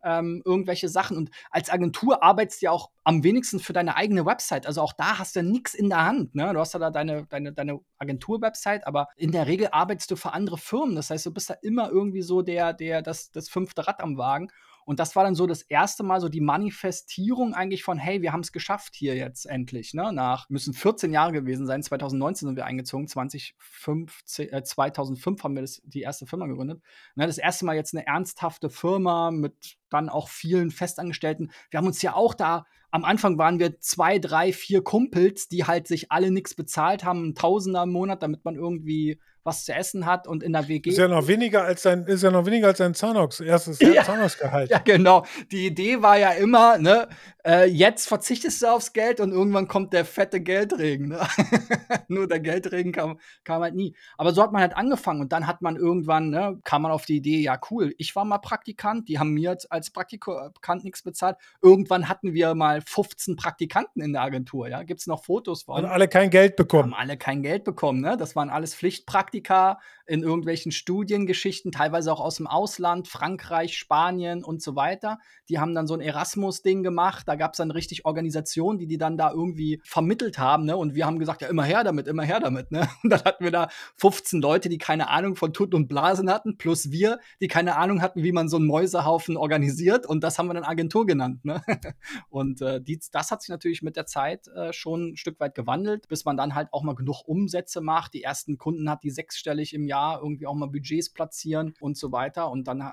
[0.04, 1.18] ähm, irgendwelche Sachen.
[1.18, 4.68] Und als Agentur arbeitest du ja auch am wenigsten für deine eigene Website.
[4.68, 6.36] Also auch da hast du nichts in der Hand.
[6.36, 6.52] Ne?
[6.54, 10.34] Du hast ja da deine, deine, deine Agentur-Website, aber in der Regel arbeitest du für
[10.34, 10.96] andere Firmen.
[10.96, 14.18] Das heißt, du bist da immer irgendwie so der, der, das, das fünfte Rad am
[14.18, 14.50] Wagen.
[14.86, 18.34] Und das war dann so das erste Mal so die Manifestierung eigentlich von, hey, wir
[18.34, 19.94] haben es geschafft hier jetzt endlich.
[19.94, 20.12] Ne?
[20.14, 25.62] Nach, müssen 14 Jahre gewesen sein, 2019 sind wir eingezogen, 2015, äh, 2005 haben wir
[25.62, 26.82] das, die erste Firma gegründet.
[27.16, 27.28] Ne?
[27.28, 31.52] Das erste Mal jetzt eine ernsthafte Firma mit dann auch vielen Festangestellten.
[31.70, 35.66] Wir haben uns ja auch da am Anfang waren wir zwei, drei, vier Kumpels, die
[35.66, 39.74] halt sich alle nichts bezahlt haben, ein Tausender im Monat, damit man irgendwie was zu
[39.74, 40.92] essen hat und in der WG.
[40.92, 44.04] Ist ja noch weniger als sein, ist ja noch weniger als sein Zahnox, erstes ja.
[44.04, 44.70] Zahnox-Gehalt.
[44.70, 45.26] Ja, genau.
[45.52, 47.08] Die Idee war ja immer, ne,
[47.46, 51.10] äh, jetzt verzichtest du aufs Geld und irgendwann kommt der fette Geldregen.
[51.10, 51.20] Ne?
[52.08, 53.96] Nur der Geldregen kam, kam halt nie.
[54.18, 57.06] Aber so hat man halt angefangen und dann hat man irgendwann, ne, kam man auf
[57.06, 61.38] die Idee, ja cool, ich war mal Praktikant, die haben mir als Praktikant nichts bezahlt.
[61.62, 65.84] Irgendwann hatten wir mal 15 Praktikanten in der Agentur, ja, gibt es noch Fotos von.
[65.84, 66.94] Und alle kein Geld bekommen.
[66.94, 68.18] Haben alle kein Geld bekommen, ne?
[68.18, 74.62] Das waren alles Pflichtpraktika in irgendwelchen Studiengeschichten, teilweise auch aus dem Ausland, Frankreich, Spanien und
[74.62, 75.20] so weiter.
[75.48, 77.28] Die haben dann so ein Erasmus-Ding gemacht.
[77.28, 80.66] Da gab es dann richtig Organisationen, die die dann da irgendwie vermittelt haben.
[80.66, 80.76] Ne?
[80.76, 82.72] Und wir haben gesagt, ja, immer her damit, immer her damit.
[82.72, 82.90] Ne?
[83.04, 86.58] Und dann hatten wir da 15 Leute, die keine Ahnung von Tut und Blasen hatten,
[86.58, 89.73] plus wir, die keine Ahnung hatten, wie man so einen Mäusehaufen organisiert.
[90.06, 91.44] Und das haben wir dann Agentur genannt.
[91.46, 91.62] Ne?
[92.30, 95.56] Und äh, die, das hat sich natürlich mit der Zeit äh, schon ein Stück weit
[95.56, 99.12] gewandelt, bis man dann halt auch mal genug Umsätze macht, die ersten Kunden hat, die
[99.12, 102.50] sechsstellig im Jahr irgendwie auch mal Budgets platzieren und so weiter.
[102.50, 102.84] Und dann,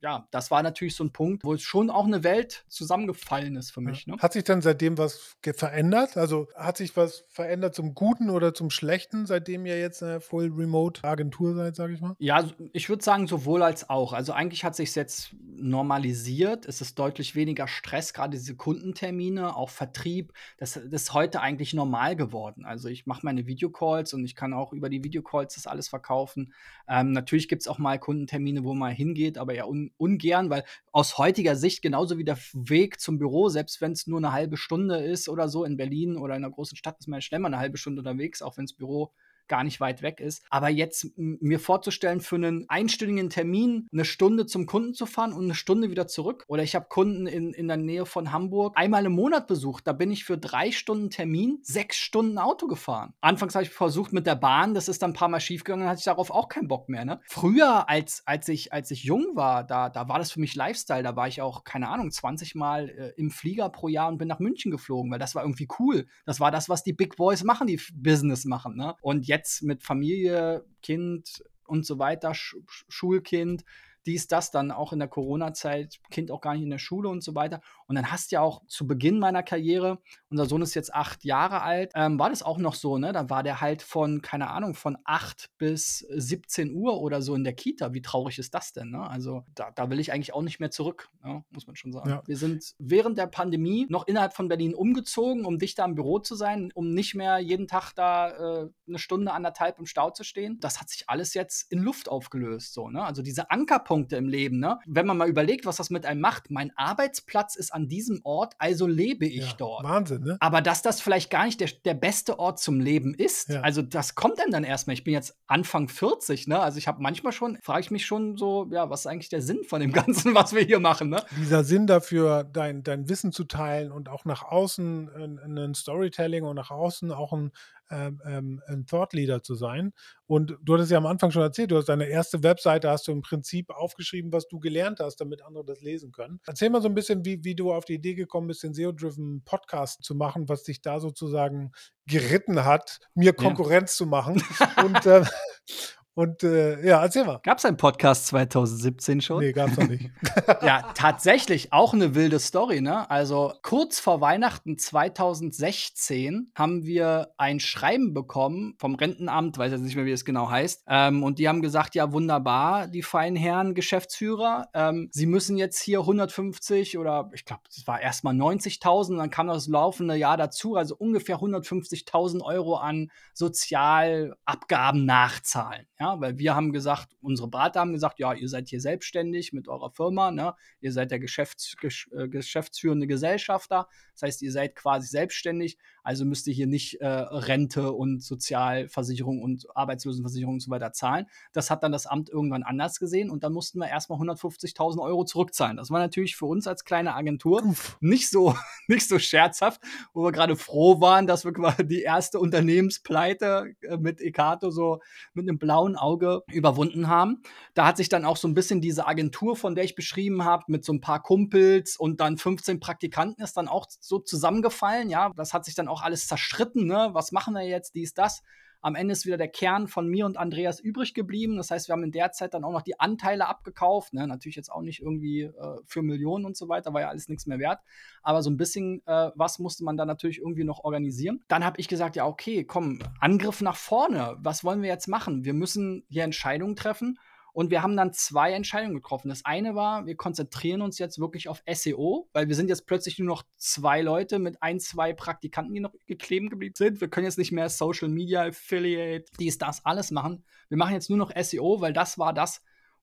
[0.00, 3.70] ja, das war natürlich so ein Punkt, wo es schon auch eine Welt zusammengefallen ist
[3.70, 4.06] für mich.
[4.06, 4.16] Ne?
[4.18, 6.16] Hat sich dann seitdem was verändert?
[6.16, 10.52] Also hat sich was verändert zum Guten oder zum Schlechten, seitdem ihr jetzt eine Full
[10.54, 12.14] Remote Agentur seid, sage ich mal?
[12.18, 14.12] Ja, ich würde sagen, sowohl als auch.
[14.12, 16.19] Also eigentlich hat sich jetzt normalisiert.
[16.66, 20.32] Es ist deutlich weniger Stress, gerade diese Kundentermine, auch Vertrieb.
[20.58, 22.64] Das, das ist heute eigentlich normal geworden.
[22.64, 26.52] Also ich mache meine Videocalls und ich kann auch über die Videocalls das alles verkaufen.
[26.88, 30.64] Ähm, natürlich gibt es auch mal Kundentermine, wo man hingeht, aber ja un ungern, weil
[30.92, 34.56] aus heutiger Sicht genauso wie der Weg zum Büro, selbst wenn es nur eine halbe
[34.56, 37.48] Stunde ist oder so in Berlin oder in einer großen Stadt, ist man schnell mal
[37.48, 39.12] eine halbe Stunde unterwegs, auch wenn das Büro
[39.50, 40.42] gar nicht weit weg ist.
[40.48, 45.44] Aber jetzt mir vorzustellen, für einen einstündigen Termin eine Stunde zum Kunden zu fahren und
[45.44, 46.44] eine Stunde wieder zurück.
[46.48, 49.86] Oder ich habe Kunden in, in der Nähe von Hamburg einmal im Monat besucht.
[49.86, 53.12] Da bin ich für drei Stunden Termin sechs Stunden Auto gefahren.
[53.20, 55.90] Anfangs habe ich versucht mit der Bahn, das ist dann ein paar Mal schiefgegangen, dann
[55.90, 57.04] hatte ich darauf auch keinen Bock mehr.
[57.04, 57.20] Ne?
[57.26, 61.02] Früher, als, als, ich, als ich jung war, da, da war das für mich Lifestyle.
[61.02, 64.28] Da war ich auch, keine Ahnung, 20 Mal äh, im Flieger pro Jahr und bin
[64.28, 66.06] nach München geflogen, weil das war irgendwie cool.
[66.24, 68.76] Das war das, was die Big Boys machen, die Business machen.
[68.76, 68.94] Ne?
[69.00, 72.56] Und jetzt jetzt mit Familie, Kind und so weiter, Sch
[72.88, 73.64] Schulkind,
[74.10, 77.22] dies, das, dann auch in der Corona-Zeit, Kind auch gar nicht in der Schule und
[77.22, 77.60] so weiter.
[77.86, 79.98] Und dann hast du ja auch zu Beginn meiner Karriere,
[80.30, 83.12] unser Sohn ist jetzt acht Jahre alt, ähm, war das auch noch so, ne?
[83.12, 87.44] Da war der halt von, keine Ahnung, von acht bis 17 Uhr oder so in
[87.44, 87.94] der Kita.
[87.94, 89.08] Wie traurig ist das denn, ne?
[89.08, 91.44] Also da, da will ich eigentlich auch nicht mehr zurück, ne?
[91.50, 92.10] muss man schon sagen.
[92.10, 92.22] Ja.
[92.26, 96.34] Wir sind während der Pandemie noch innerhalb von Berlin umgezogen, um dichter am Büro zu
[96.34, 100.58] sein, um nicht mehr jeden Tag da äh, eine Stunde, anderthalb im Stau zu stehen.
[100.60, 103.04] Das hat sich alles jetzt in Luft aufgelöst, so, ne?
[103.04, 104.78] Also diese Ankerpunkte Knackpunkte im Leben, ne?
[104.86, 106.50] Wenn man mal überlegt, was das mit einem macht.
[106.50, 109.84] Mein Arbeitsplatz ist an diesem Ort, also lebe ich ja, dort.
[109.84, 110.36] Wahnsinn, ne?
[110.40, 113.60] Aber dass das vielleicht gar nicht der, der beste Ort zum Leben ist, ja.
[113.60, 114.94] also das kommt dann dann erstmal.
[114.94, 116.60] Ich bin jetzt Anfang 40, ne?
[116.60, 119.42] Also ich habe manchmal schon, frage ich mich schon so, ja, was ist eigentlich der
[119.42, 121.22] Sinn von dem Ganzen, was wir hier machen, ne?
[121.38, 126.44] Dieser Sinn dafür, dein, dein Wissen zu teilen und auch nach außen ein, ein Storytelling
[126.44, 127.52] und nach außen auch ein
[127.90, 129.92] ähm, ähm, ein Thought Leader zu sein.
[130.26, 133.12] Und du hattest ja am Anfang schon erzählt, du hast deine erste Webseite, hast du
[133.12, 136.40] im Prinzip aufgeschrieben, was du gelernt hast, damit andere das lesen können.
[136.46, 139.42] Erzähl mal so ein bisschen, wie, wie du auf die Idee gekommen bist, den SEO-Driven
[139.44, 141.72] Podcast zu machen, was dich da sozusagen
[142.06, 144.04] geritten hat, mir Konkurrenz ja.
[144.04, 144.42] zu machen.
[144.84, 145.24] Und, äh,
[146.14, 147.40] und äh, ja, erzähl mal.
[147.44, 149.40] Gab es einen Podcast 2017 schon?
[149.40, 150.10] Nee, gab es noch nicht.
[150.62, 153.08] ja, tatsächlich auch eine wilde Story, ne?
[153.10, 159.94] Also kurz vor Weihnachten 2016 haben wir ein Schreiben bekommen vom Rentenamt, weiß jetzt nicht
[159.94, 160.84] mehr, wie es genau heißt.
[160.88, 165.80] Ähm, und die haben gesagt, ja, wunderbar, die feinen Herren Geschäftsführer, ähm, sie müssen jetzt
[165.80, 170.74] hier 150 oder ich glaube, es war erstmal 90.000, dann kam das laufende Jahr dazu,
[170.74, 175.86] also ungefähr 150.000 Euro an Sozialabgaben nachzahlen.
[176.00, 179.68] Ja, weil wir haben gesagt, unsere Berater haben gesagt, ja, ihr seid hier selbstständig mit
[179.68, 180.54] eurer Firma, ne?
[180.80, 181.76] Ihr seid der Geschäfts
[182.12, 183.86] äh, geschäftsführende Gesellschafter.
[184.14, 185.76] Das heißt, ihr seid quasi selbstständig,
[186.10, 191.26] also müsst ihr hier nicht äh, Rente und Sozialversicherung und Arbeitslosenversicherung und so weiter zahlen.
[191.52, 195.22] Das hat dann das Amt irgendwann anders gesehen und dann mussten wir erstmal 150.000 Euro
[195.22, 195.76] zurückzahlen.
[195.76, 197.62] Das war natürlich für uns als kleine Agentur
[198.00, 198.56] nicht so,
[198.88, 199.80] nicht so scherzhaft,
[200.12, 204.98] wo wir gerade froh waren, dass wir quasi die erste Unternehmenspleite äh, mit Ekato so
[205.32, 207.40] mit einem blauen Auge überwunden haben.
[207.74, 210.64] Da hat sich dann auch so ein bisschen diese Agentur, von der ich beschrieben habe,
[210.66, 215.08] mit so ein paar Kumpels und dann 15 Praktikanten ist dann auch so zusammengefallen.
[215.08, 216.86] Ja, das hat sich dann auch alles zerstritten.
[216.86, 217.10] Ne?
[217.12, 217.94] Was machen wir jetzt?
[217.94, 218.42] Dies, das.
[218.82, 221.58] Am Ende ist wieder der Kern von mir und Andreas übrig geblieben.
[221.58, 224.14] Das heißt, wir haben in der Zeit dann auch noch die Anteile abgekauft.
[224.14, 224.26] Ne?
[224.26, 227.46] Natürlich jetzt auch nicht irgendwie äh, für Millionen und so weiter, war ja alles nichts
[227.46, 227.80] mehr wert.
[228.22, 231.44] Aber so ein bisschen äh, was musste man da natürlich irgendwie noch organisieren.
[231.48, 234.36] Dann habe ich gesagt, ja, okay, komm, Angriff nach vorne.
[234.40, 235.44] Was wollen wir jetzt machen?
[235.44, 237.18] Wir müssen hier Entscheidungen treffen.
[237.52, 239.28] Und wir haben dann zwei Entscheidungen getroffen.
[239.28, 243.18] Das eine war, wir konzentrieren uns jetzt wirklich auf SEO, weil wir sind jetzt plötzlich
[243.18, 247.00] nur noch zwei Leute mit ein, zwei Praktikanten, die noch gekleben geblieben sind.
[247.00, 250.44] Wir können jetzt nicht mehr Social Media Affiliate, dies, das, alles machen.
[250.68, 252.62] Wir machen jetzt nur noch SEO, weil das war das,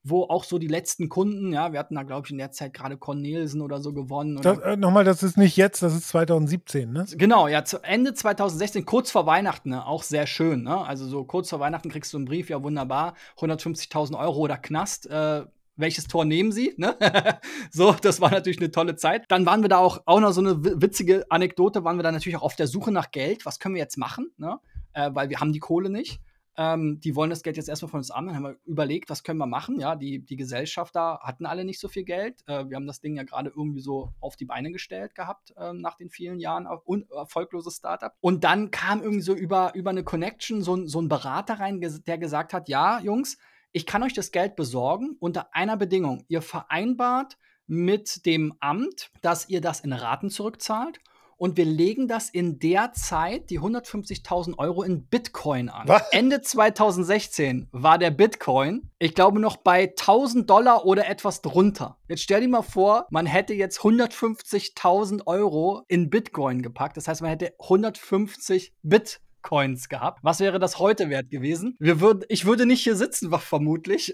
[0.10, 2.74] wo auch so die letzten Kunden, ja, wir hatten da, glaube ich, in der Zeit
[2.74, 4.40] gerade Cornelsen oder so gewonnen.
[4.42, 7.06] Das, äh, Nochmal, das ist nicht jetzt, das ist 2017, ne?
[7.18, 10.86] Genau, ja, zu Ende 2016, kurz vor Weihnachten, ne, auch sehr schön, ne?
[10.86, 15.08] Also so kurz vor Weihnachten kriegst du einen Brief, ja, wunderbar, 150.000 Euro oder Knast,
[15.10, 15.44] äh,
[15.78, 16.74] welches Tor nehmen Sie?
[16.78, 16.98] Ne?
[17.72, 19.26] so, das war natürlich eine tolle Zeit.
[19.28, 22.38] Dann waren wir da auch, auch noch so eine witzige Anekdote, waren wir da natürlich
[22.38, 23.46] auch auf der Suche nach Geld.
[23.46, 24.32] Was können wir jetzt machen?
[24.38, 24.60] Ne?
[24.94, 26.20] Äh, weil wir haben die Kohle nicht.
[26.58, 28.26] Ähm, die wollen das Geld jetzt erstmal von uns an.
[28.26, 29.80] Dann haben wir überlegt, was können wir machen.
[29.80, 32.42] Ja, die, die Gesellschafter hatten alle nicht so viel Geld.
[32.48, 35.74] Äh, wir haben das Ding ja gerade irgendwie so auf die Beine gestellt gehabt äh,
[35.74, 38.14] nach den vielen Jahren und erfolgloses Startup.
[38.22, 42.18] Und dann kam irgendwie so über, über eine Connection so, so ein Berater rein, der
[42.18, 43.38] gesagt hat: Ja, Jungs,
[43.72, 46.26] ich kann euch das Geld besorgen unter einer Bedingung.
[46.28, 51.00] Ihr vereinbart mit dem Amt, dass ihr das in Raten zurückzahlt
[51.38, 55.88] und wir legen das in der Zeit, die 150.000 Euro in Bitcoin an.
[55.88, 56.04] Was?
[56.12, 61.98] Ende 2016 war der Bitcoin, ich glaube, noch bei 1000 Dollar oder etwas drunter.
[62.08, 66.98] Jetzt stell dir mal vor, man hätte jetzt 150.000 Euro in Bitcoin gepackt.
[66.98, 70.20] Das heißt, man hätte 150 Bitcoin Coins gehabt.
[70.24, 71.78] Was wäre das heute wert gewesen?
[71.80, 74.14] Wir würd, ich würde nicht hier sitzen, vermutlich.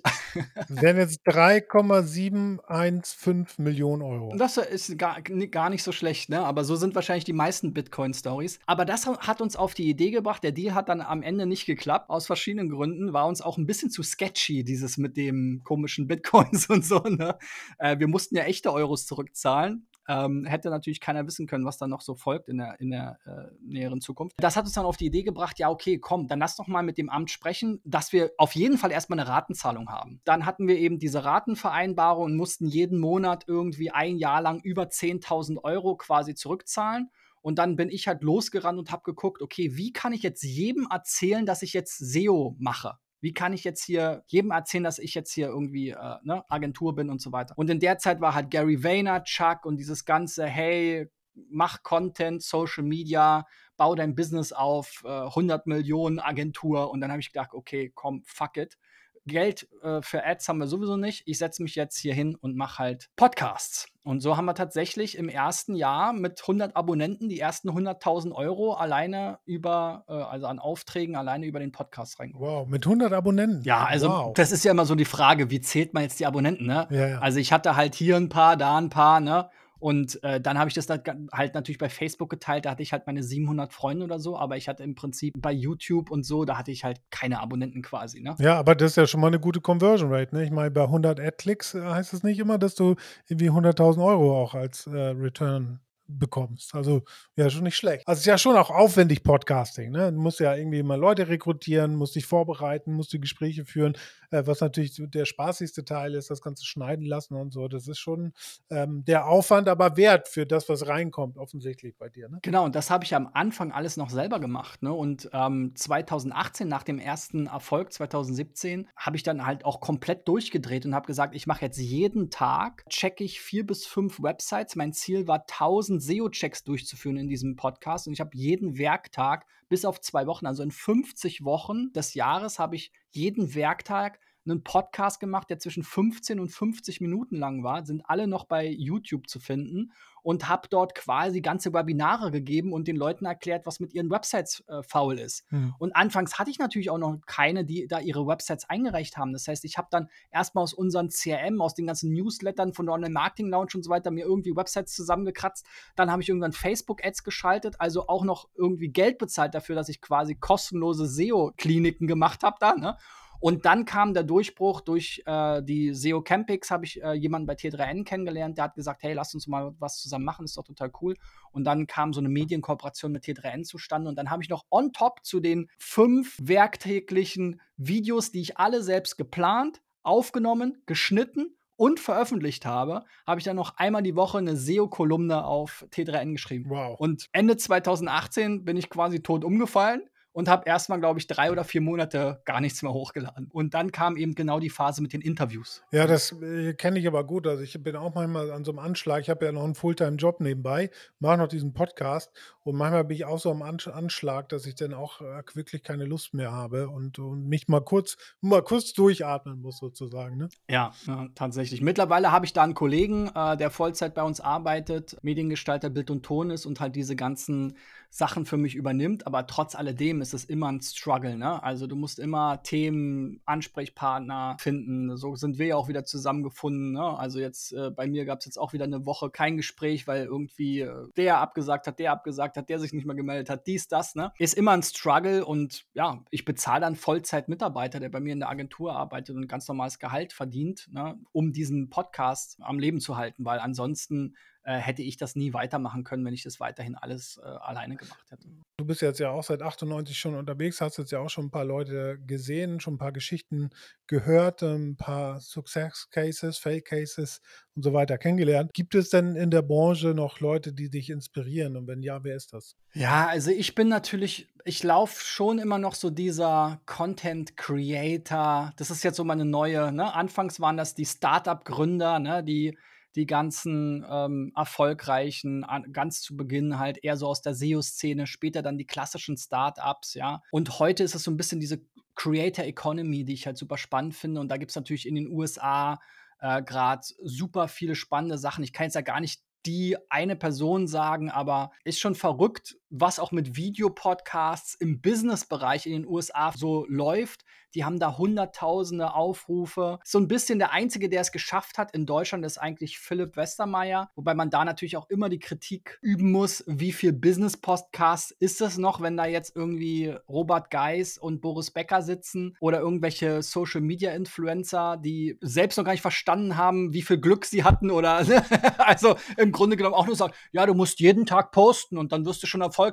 [0.69, 4.35] Wären jetzt 3,715 Millionen Euro.
[4.37, 6.45] Das ist gar, gar nicht so schlecht, ne?
[6.45, 8.59] Aber so sind wahrscheinlich die meisten Bitcoin-Stories.
[8.67, 10.43] Aber das hat uns auf die Idee gebracht.
[10.43, 12.11] Der Deal hat dann am Ende nicht geklappt.
[12.11, 16.65] Aus verschiedenen Gründen war uns auch ein bisschen zu sketchy, dieses mit dem komischen Bitcoins
[16.69, 17.39] und so, ne?
[17.79, 19.87] Äh, wir mussten ja echte Euros zurückzahlen.
[20.07, 23.17] Ähm, hätte natürlich keiner wissen können, was dann noch so folgt in der, in der
[23.25, 24.35] äh, näheren Zukunft.
[24.37, 26.83] Das hat uns dann auf die Idee gebracht, ja, okay, komm, dann lass doch mal
[26.83, 30.21] mit dem Amt sprechen, dass wir auf jeden Fall erstmal eine Ratenzahlung haben.
[30.25, 34.83] Dann hatten wir eben diese Ratenvereinbarung und mussten jeden Monat irgendwie ein Jahr lang über
[34.83, 37.09] 10.000 Euro quasi zurückzahlen.
[37.41, 40.87] Und dann bin ich halt losgerannt und habe geguckt, okay, wie kann ich jetzt jedem
[40.89, 42.97] erzählen, dass ich jetzt SEO mache?
[43.23, 46.93] Wie kann ich jetzt hier jedem erzählen, dass ich jetzt hier irgendwie äh, ne, Agentur
[46.93, 47.57] bin und so weiter.
[47.57, 52.83] Und in der Zeit war halt Gary Vaynerchuk und dieses ganze, hey, mach Content, Social
[52.83, 53.45] Media,
[53.77, 56.91] bau dein Business auf, äh, 100 Millionen Agentur.
[56.91, 58.77] Und dann habe ich gedacht, okay, komm, fuck it.
[59.25, 61.23] Geld äh, für Ads haben wir sowieso nicht.
[61.25, 63.87] Ich setze mich jetzt hier hin und mache halt Podcasts.
[64.03, 68.73] Und so haben wir tatsächlich im ersten Jahr mit 100 Abonnenten die ersten 100.000 Euro
[68.73, 72.51] alleine über, äh, also an Aufträgen alleine über den Podcast reingeholt.
[72.51, 73.63] Wow, mit 100 Abonnenten?
[73.63, 74.33] Ja, also wow.
[74.33, 76.87] das ist ja immer so die Frage, wie zählt man jetzt die Abonnenten, ne?
[76.89, 77.19] Ja, ja.
[77.19, 79.49] Also ich hatte halt hier ein paar, da ein paar, ne?
[79.83, 82.63] Und äh, dann habe ich das halt natürlich bei Facebook geteilt.
[82.63, 84.37] Da hatte ich halt meine 700 Freunde oder so.
[84.37, 87.81] Aber ich hatte im Prinzip bei YouTube und so, da hatte ich halt keine Abonnenten
[87.81, 88.21] quasi.
[88.21, 88.33] Ne?
[88.39, 90.33] Ja, aber das ist ja schon mal eine gute Conversion Rate.
[90.33, 90.45] Ne?
[90.45, 92.95] Ich meine, bei 100 Ad-Klicks äh, heißt es nicht immer, dass du
[93.27, 96.75] irgendwie 100.000 Euro auch als äh, Return bekommst.
[96.75, 97.03] Also
[97.35, 98.07] ja, schon nicht schlecht.
[98.07, 99.91] Also es ist ja schon auch aufwendig Podcasting.
[99.91, 100.11] Ne?
[100.11, 103.97] Du musst ja irgendwie mal Leute rekrutieren, musst dich vorbereiten, musst die Gespräche führen,
[104.31, 107.67] äh, was natürlich der spaßigste Teil ist, das Ganze schneiden lassen und so.
[107.67, 108.33] Das ist schon
[108.69, 112.29] ähm, der Aufwand, aber wert für das, was reinkommt, offensichtlich bei dir.
[112.29, 112.39] Ne?
[112.41, 114.83] Genau, und das habe ich am Anfang alles noch selber gemacht.
[114.83, 114.93] Ne?
[114.93, 120.85] Und ähm, 2018, nach dem ersten Erfolg, 2017, habe ich dann halt auch komplett durchgedreht
[120.85, 124.75] und habe gesagt, ich mache jetzt jeden Tag, checke ich vier bis fünf Websites.
[124.75, 128.07] Mein Ziel war 1000 SEO-Checks durchzuführen in diesem Podcast.
[128.07, 132.59] Und ich habe jeden Werktag bis auf zwei Wochen, also in 50 Wochen des Jahres,
[132.59, 137.85] habe ich jeden Werktag einen Podcast gemacht, der zwischen 15 und 50 Minuten lang war,
[137.85, 139.91] sind alle noch bei YouTube zu finden
[140.23, 144.63] und habe dort quasi ganze Webinare gegeben und den Leuten erklärt, was mit ihren Websites
[144.67, 145.45] äh, faul ist.
[145.51, 145.75] Mhm.
[145.77, 149.33] Und anfangs hatte ich natürlich auch noch keine, die da ihre Websites eingereicht haben.
[149.33, 152.95] Das heißt, ich habe dann erstmal aus unseren CRM, aus den ganzen Newslettern von der
[152.95, 155.65] Online Marketing Lounge und so weiter mir irgendwie Websites zusammengekratzt.
[155.95, 159.89] Dann habe ich irgendwann Facebook Ads geschaltet, also auch noch irgendwie Geld bezahlt dafür, dass
[159.89, 162.75] ich quasi kostenlose SEO-Kliniken gemacht habe da.
[162.75, 162.97] Ne?
[163.43, 167.55] Und dann kam der Durchbruch durch äh, die SEO Campix, habe ich äh, jemanden bei
[167.55, 170.93] T3N kennengelernt, der hat gesagt, hey, lass uns mal was zusammen machen, ist doch total
[171.01, 171.17] cool.
[171.51, 174.93] Und dann kam so eine Medienkooperation mit T3N zustande und dann habe ich noch on
[174.93, 182.65] top zu den fünf werktäglichen Videos, die ich alle selbst geplant, aufgenommen, geschnitten und veröffentlicht
[182.65, 186.69] habe, habe ich dann noch einmal die Woche eine SEO-Kolumne auf T3N geschrieben.
[186.69, 186.97] Wow.
[186.97, 190.03] Und Ende 2018 bin ich quasi tot umgefallen
[190.33, 193.49] und habe erstmal, glaube ich, drei oder vier Monate gar nichts mehr hochgeladen.
[193.51, 195.83] Und dann kam eben genau die Phase mit den Interviews.
[195.91, 197.47] Ja, das äh, kenne ich aber gut.
[197.47, 199.21] Also ich bin auch manchmal an so einem Anschlag.
[199.21, 202.31] Ich habe ja noch einen Fulltime-Job nebenbei, mache noch diesen Podcast
[202.63, 206.05] und manchmal bin ich auch so am Anschlag, dass ich dann auch äh, wirklich keine
[206.05, 210.37] Lust mehr habe und, und, mich mal kurz, mal kurz durchatmen muss sozusagen.
[210.37, 210.49] Ne?
[210.69, 211.81] Ja, ja, tatsächlich.
[211.81, 216.23] Mittlerweile habe ich da einen Kollegen, äh, der Vollzeit bei uns arbeitet, Mediengestalter Bild und
[216.23, 217.77] Ton ist und halt diese ganzen
[218.15, 221.63] Sachen für mich übernimmt, aber trotz alledem ist es immer ein Struggle, ne?
[221.63, 225.17] Also du musst immer Themen, Ansprechpartner finden.
[225.17, 227.17] So sind wir ja auch wieder zusammengefunden, ne?
[227.17, 230.25] Also jetzt äh, bei mir gab es jetzt auch wieder eine Woche kein Gespräch, weil
[230.25, 233.87] irgendwie äh, der abgesagt hat, der abgesagt hat, der sich nicht mehr gemeldet hat, dies,
[233.87, 234.31] das, ne?
[234.37, 238.49] Ist immer ein Struggle und ja, ich bezahle dann Vollzeit-Mitarbeiter, der bei mir in der
[238.49, 241.17] Agentur arbeitet und ganz normales Gehalt verdient, ne?
[241.31, 246.03] um diesen Podcast am Leben zu halten, weil ansonsten äh, hätte ich das nie weitermachen
[246.03, 248.47] können, wenn ich das weiterhin alles äh, alleine gemacht hätte.
[248.77, 251.51] Du bist jetzt ja auch seit 98 schon unterwegs, hast jetzt ja auch schon ein
[251.51, 253.69] paar Leute gesehen, schon ein paar Geschichten
[254.07, 257.41] gehört, ein paar Success Cases, Fail Cases
[257.75, 258.71] und so weiter kennengelernt.
[258.73, 261.75] Gibt es denn in der Branche noch Leute, die dich inspirieren?
[261.75, 262.75] Und wenn ja, wer ist das?
[262.93, 268.71] Ja, also ich bin natürlich, ich laufe schon immer noch so dieser Content Creator.
[268.77, 270.13] Das ist jetzt so meine neue, ne?
[270.13, 272.43] Anfangs waren das die Startup-Gründer, ne?
[272.43, 272.77] Die
[273.15, 278.61] die ganzen ähm, erfolgreichen, an, ganz zu Beginn halt eher so aus der SEO-Szene, später
[278.61, 280.41] dann die klassischen Startups, ja.
[280.51, 281.81] Und heute ist es so ein bisschen diese
[282.15, 284.41] Creator Economy, die ich halt super spannend finde.
[284.41, 285.99] Und da gibt es natürlich in den USA
[286.39, 288.63] äh, gerade super viele spannende Sachen.
[288.63, 293.17] Ich kann jetzt ja gar nicht die eine Person sagen, aber ist schon verrückt, was
[293.19, 297.45] auch mit Videopodcasts im Business-Bereich in den USA so läuft.
[297.75, 299.99] Die haben da hunderttausende Aufrufe.
[300.03, 304.09] So ein bisschen der Einzige, der es geschafft hat in Deutschland, ist eigentlich Philipp Westermeier.
[304.15, 308.77] Wobei man da natürlich auch immer die Kritik üben muss, wie viel Business-Podcasts ist es
[308.77, 315.37] noch, wenn da jetzt irgendwie Robert Geis und Boris Becker sitzen oder irgendwelche Social-Media-Influencer, die
[315.41, 318.25] selbst noch gar nicht verstanden haben, wie viel Glück sie hatten oder
[318.77, 322.25] also im Grunde genommen auch nur sagen, ja, du musst jeden Tag posten und dann
[322.25, 322.83] wirst du schon erfolgreich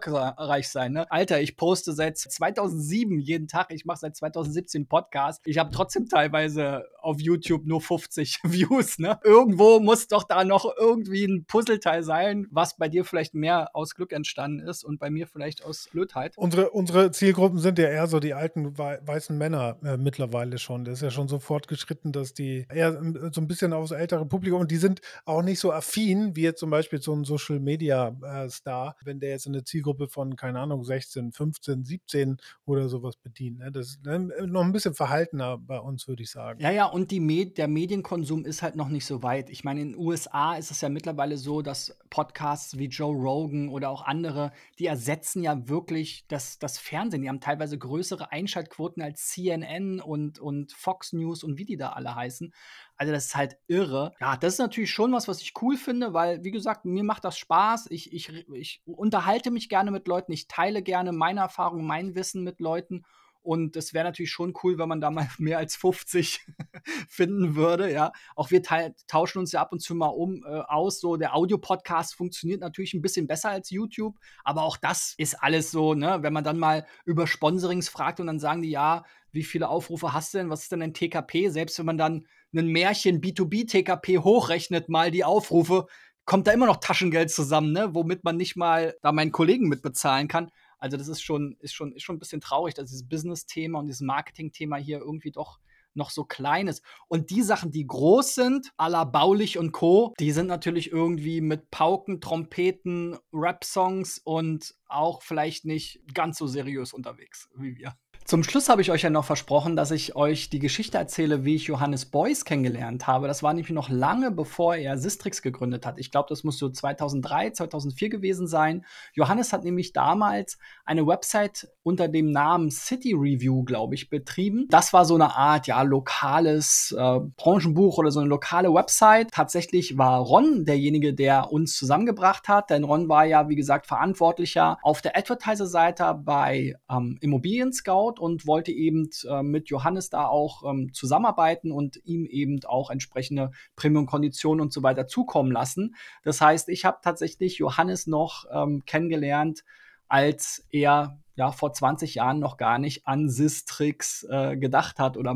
[0.50, 0.92] erfolgreich sein.
[0.92, 1.10] Ne?
[1.10, 3.68] Alter, ich poste seit 2007 jeden Tag.
[3.70, 5.40] Ich mache seit 2017 Podcast.
[5.44, 8.98] Ich habe trotzdem teilweise auf YouTube nur 50 Views.
[8.98, 9.18] Ne?
[9.24, 13.94] Irgendwo muss doch da noch irgendwie ein Puzzleteil sein, was bei dir vielleicht mehr aus
[13.94, 16.36] Glück entstanden ist und bei mir vielleicht aus Blödheit.
[16.36, 20.84] Unsere, unsere Zielgruppen sind ja eher so die alten weißen Männer äh, mittlerweile schon.
[20.84, 22.92] Das ist ja schon so fortgeschritten, dass die eher
[23.32, 26.60] so ein bisschen aufs ältere Publikum und die sind auch nicht so affin wie jetzt
[26.60, 30.60] zum Beispiel so ein Social Media äh, Star, wenn der jetzt eine Zielgruppe von, keine
[30.60, 33.58] Ahnung, 16, 15, 17 oder sowas bedient.
[33.58, 33.72] Ne?
[33.72, 34.28] Das ne,
[34.60, 36.60] noch ein bisschen verhaltener bei uns, würde ich sagen.
[36.60, 39.50] Ja, ja, und die Med der Medienkonsum ist halt noch nicht so weit.
[39.50, 43.70] Ich meine, in den USA ist es ja mittlerweile so, dass Podcasts wie Joe Rogan
[43.70, 47.22] oder auch andere, die ersetzen ja wirklich das, das Fernsehen.
[47.22, 51.90] Die haben teilweise größere Einschaltquoten als CNN und, und Fox News und wie die da
[51.90, 52.52] alle heißen.
[52.96, 54.12] Also das ist halt irre.
[54.20, 57.24] Ja, das ist natürlich schon was, was ich cool finde, weil, wie gesagt, mir macht
[57.24, 57.86] das Spaß.
[57.90, 62.44] Ich, ich, ich unterhalte mich gerne mit Leuten, ich teile gerne meine Erfahrungen, mein Wissen
[62.44, 63.04] mit Leuten.
[63.42, 66.40] Und es wäre natürlich schon cool, wenn man da mal mehr als 50
[67.08, 67.90] finden würde.
[67.92, 68.62] Ja, auch wir
[69.06, 71.00] tauschen uns ja ab und zu mal um äh, aus.
[71.00, 75.70] So der Audio-Podcast funktioniert natürlich ein bisschen besser als YouTube, aber auch das ist alles
[75.70, 75.94] so.
[75.94, 79.68] Ne, wenn man dann mal über Sponsorings fragt und dann sagen die ja, wie viele
[79.68, 80.50] Aufrufe hast du denn?
[80.50, 81.48] Was ist denn ein TKP?
[81.48, 85.86] Selbst wenn man dann ein Märchen B2B TKP hochrechnet, mal die Aufrufe,
[86.24, 87.90] kommt da immer noch Taschengeld zusammen, ne?
[87.92, 90.50] womit man nicht mal da meinen Kollegen mitbezahlen kann.
[90.80, 93.86] Also das ist schon, ist schon, ist schon ein bisschen traurig, dass dieses Business-Thema und
[93.86, 95.60] dieses Marketing-Thema hier irgendwie doch
[95.94, 96.82] noch so klein ist.
[97.08, 101.40] Und die Sachen, die groß sind, à la Baulich und Co., die sind natürlich irgendwie
[101.40, 107.94] mit Pauken, Trompeten, Rap-Songs und auch vielleicht nicht ganz so seriös unterwegs wie wir.
[108.24, 111.56] Zum Schluss habe ich euch ja noch versprochen, dass ich euch die Geschichte erzähle, wie
[111.56, 113.26] ich Johannes Beuys kennengelernt habe.
[113.26, 115.98] Das war nämlich noch lange bevor er Sistrix gegründet hat.
[115.98, 118.84] Ich glaube, das muss so 2003, 2004 gewesen sein.
[119.14, 124.66] Johannes hat nämlich damals eine Website unter dem Namen City Review, glaube ich, betrieben.
[124.70, 129.32] Das war so eine Art, ja, lokales äh, Branchenbuch oder so eine lokale Website.
[129.32, 134.78] Tatsächlich war Ron derjenige, der uns zusammengebracht hat, denn Ron war ja, wie gesagt, verantwortlicher
[134.82, 140.68] auf der Advertiser-Seite bei ähm, Immobilien Scout und wollte eben äh, mit Johannes da auch
[140.68, 145.94] ähm, zusammenarbeiten und ihm eben auch entsprechende Premium-Konditionen und so weiter zukommen lassen.
[146.22, 149.64] Das heißt, ich habe tatsächlich Johannes noch ähm, kennengelernt,
[150.08, 155.34] als er ja vor 20 Jahren noch gar nicht an Sistrix äh, gedacht hat oder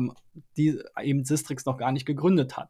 [0.55, 2.69] die eben Sistrix noch gar nicht gegründet hat.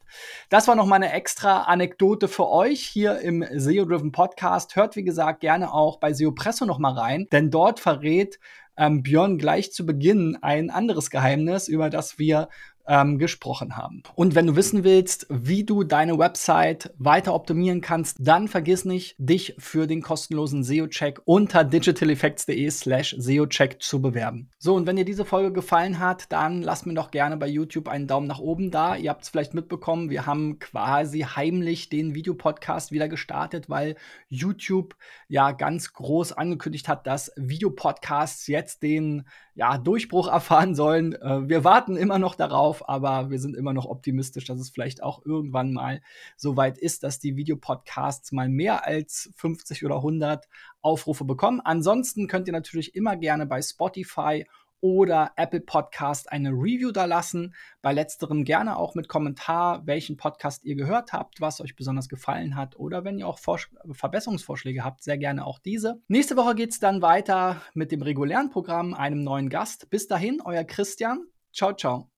[0.49, 4.78] Das war noch mal eine extra Anekdote für euch hier im SEO Driven Podcast.
[4.78, 8.39] Hört wie gesagt gerne auch bei SEO Presso noch mal rein, denn dort verrät
[8.78, 12.49] ähm, Björn gleich zu Beginn ein anderes Geheimnis, über das wir
[12.88, 14.03] ähm, gesprochen haben.
[14.15, 19.15] Und wenn du wissen willst, wie du deine Website weiter optimieren kannst, dann vergiss nicht,
[19.17, 24.49] dich für den kostenlosen SEO-Check unter digitaleffects.de slash SEO-Check zu bewerben.
[24.57, 27.88] So, und wenn dir diese Folge gefallen hat, dann lass mir doch gerne bei YouTube
[27.88, 28.95] einen Daumen nach oben da.
[28.95, 33.95] Ihr habt es vielleicht mitbekommen, wir haben quasi heimlich den Videopodcast wieder gestartet, weil
[34.27, 34.95] YouTube
[35.27, 39.25] ja ganz groß angekündigt hat, dass Videopodcasts jetzt den
[39.55, 41.13] ja, Durchbruch erfahren sollen.
[41.13, 45.03] Äh, wir warten immer noch darauf, aber wir sind immer noch optimistisch, dass es vielleicht
[45.03, 46.01] auch irgendwann mal
[46.36, 50.47] so weit ist, dass die Videopodcasts mal mehr als 50 oder 100
[50.82, 51.61] Aufrufe bekommen.
[51.63, 54.45] Ansonsten könnt ihr natürlich immer gerne bei Spotify
[54.86, 57.55] oder Apple Podcast eine Review da lassen.
[57.82, 62.55] Bei letzterem gerne auch mit Kommentar, welchen Podcast ihr gehört habt, was euch besonders gefallen
[62.55, 66.01] hat oder wenn ihr auch Vors Verbesserungsvorschläge habt, sehr gerne auch diese.
[66.07, 69.89] Nächste Woche geht es dann weiter mit dem regulären Programm, einem neuen Gast.
[69.89, 71.26] Bis dahin, euer Christian.
[71.51, 72.11] Ciao, ciao.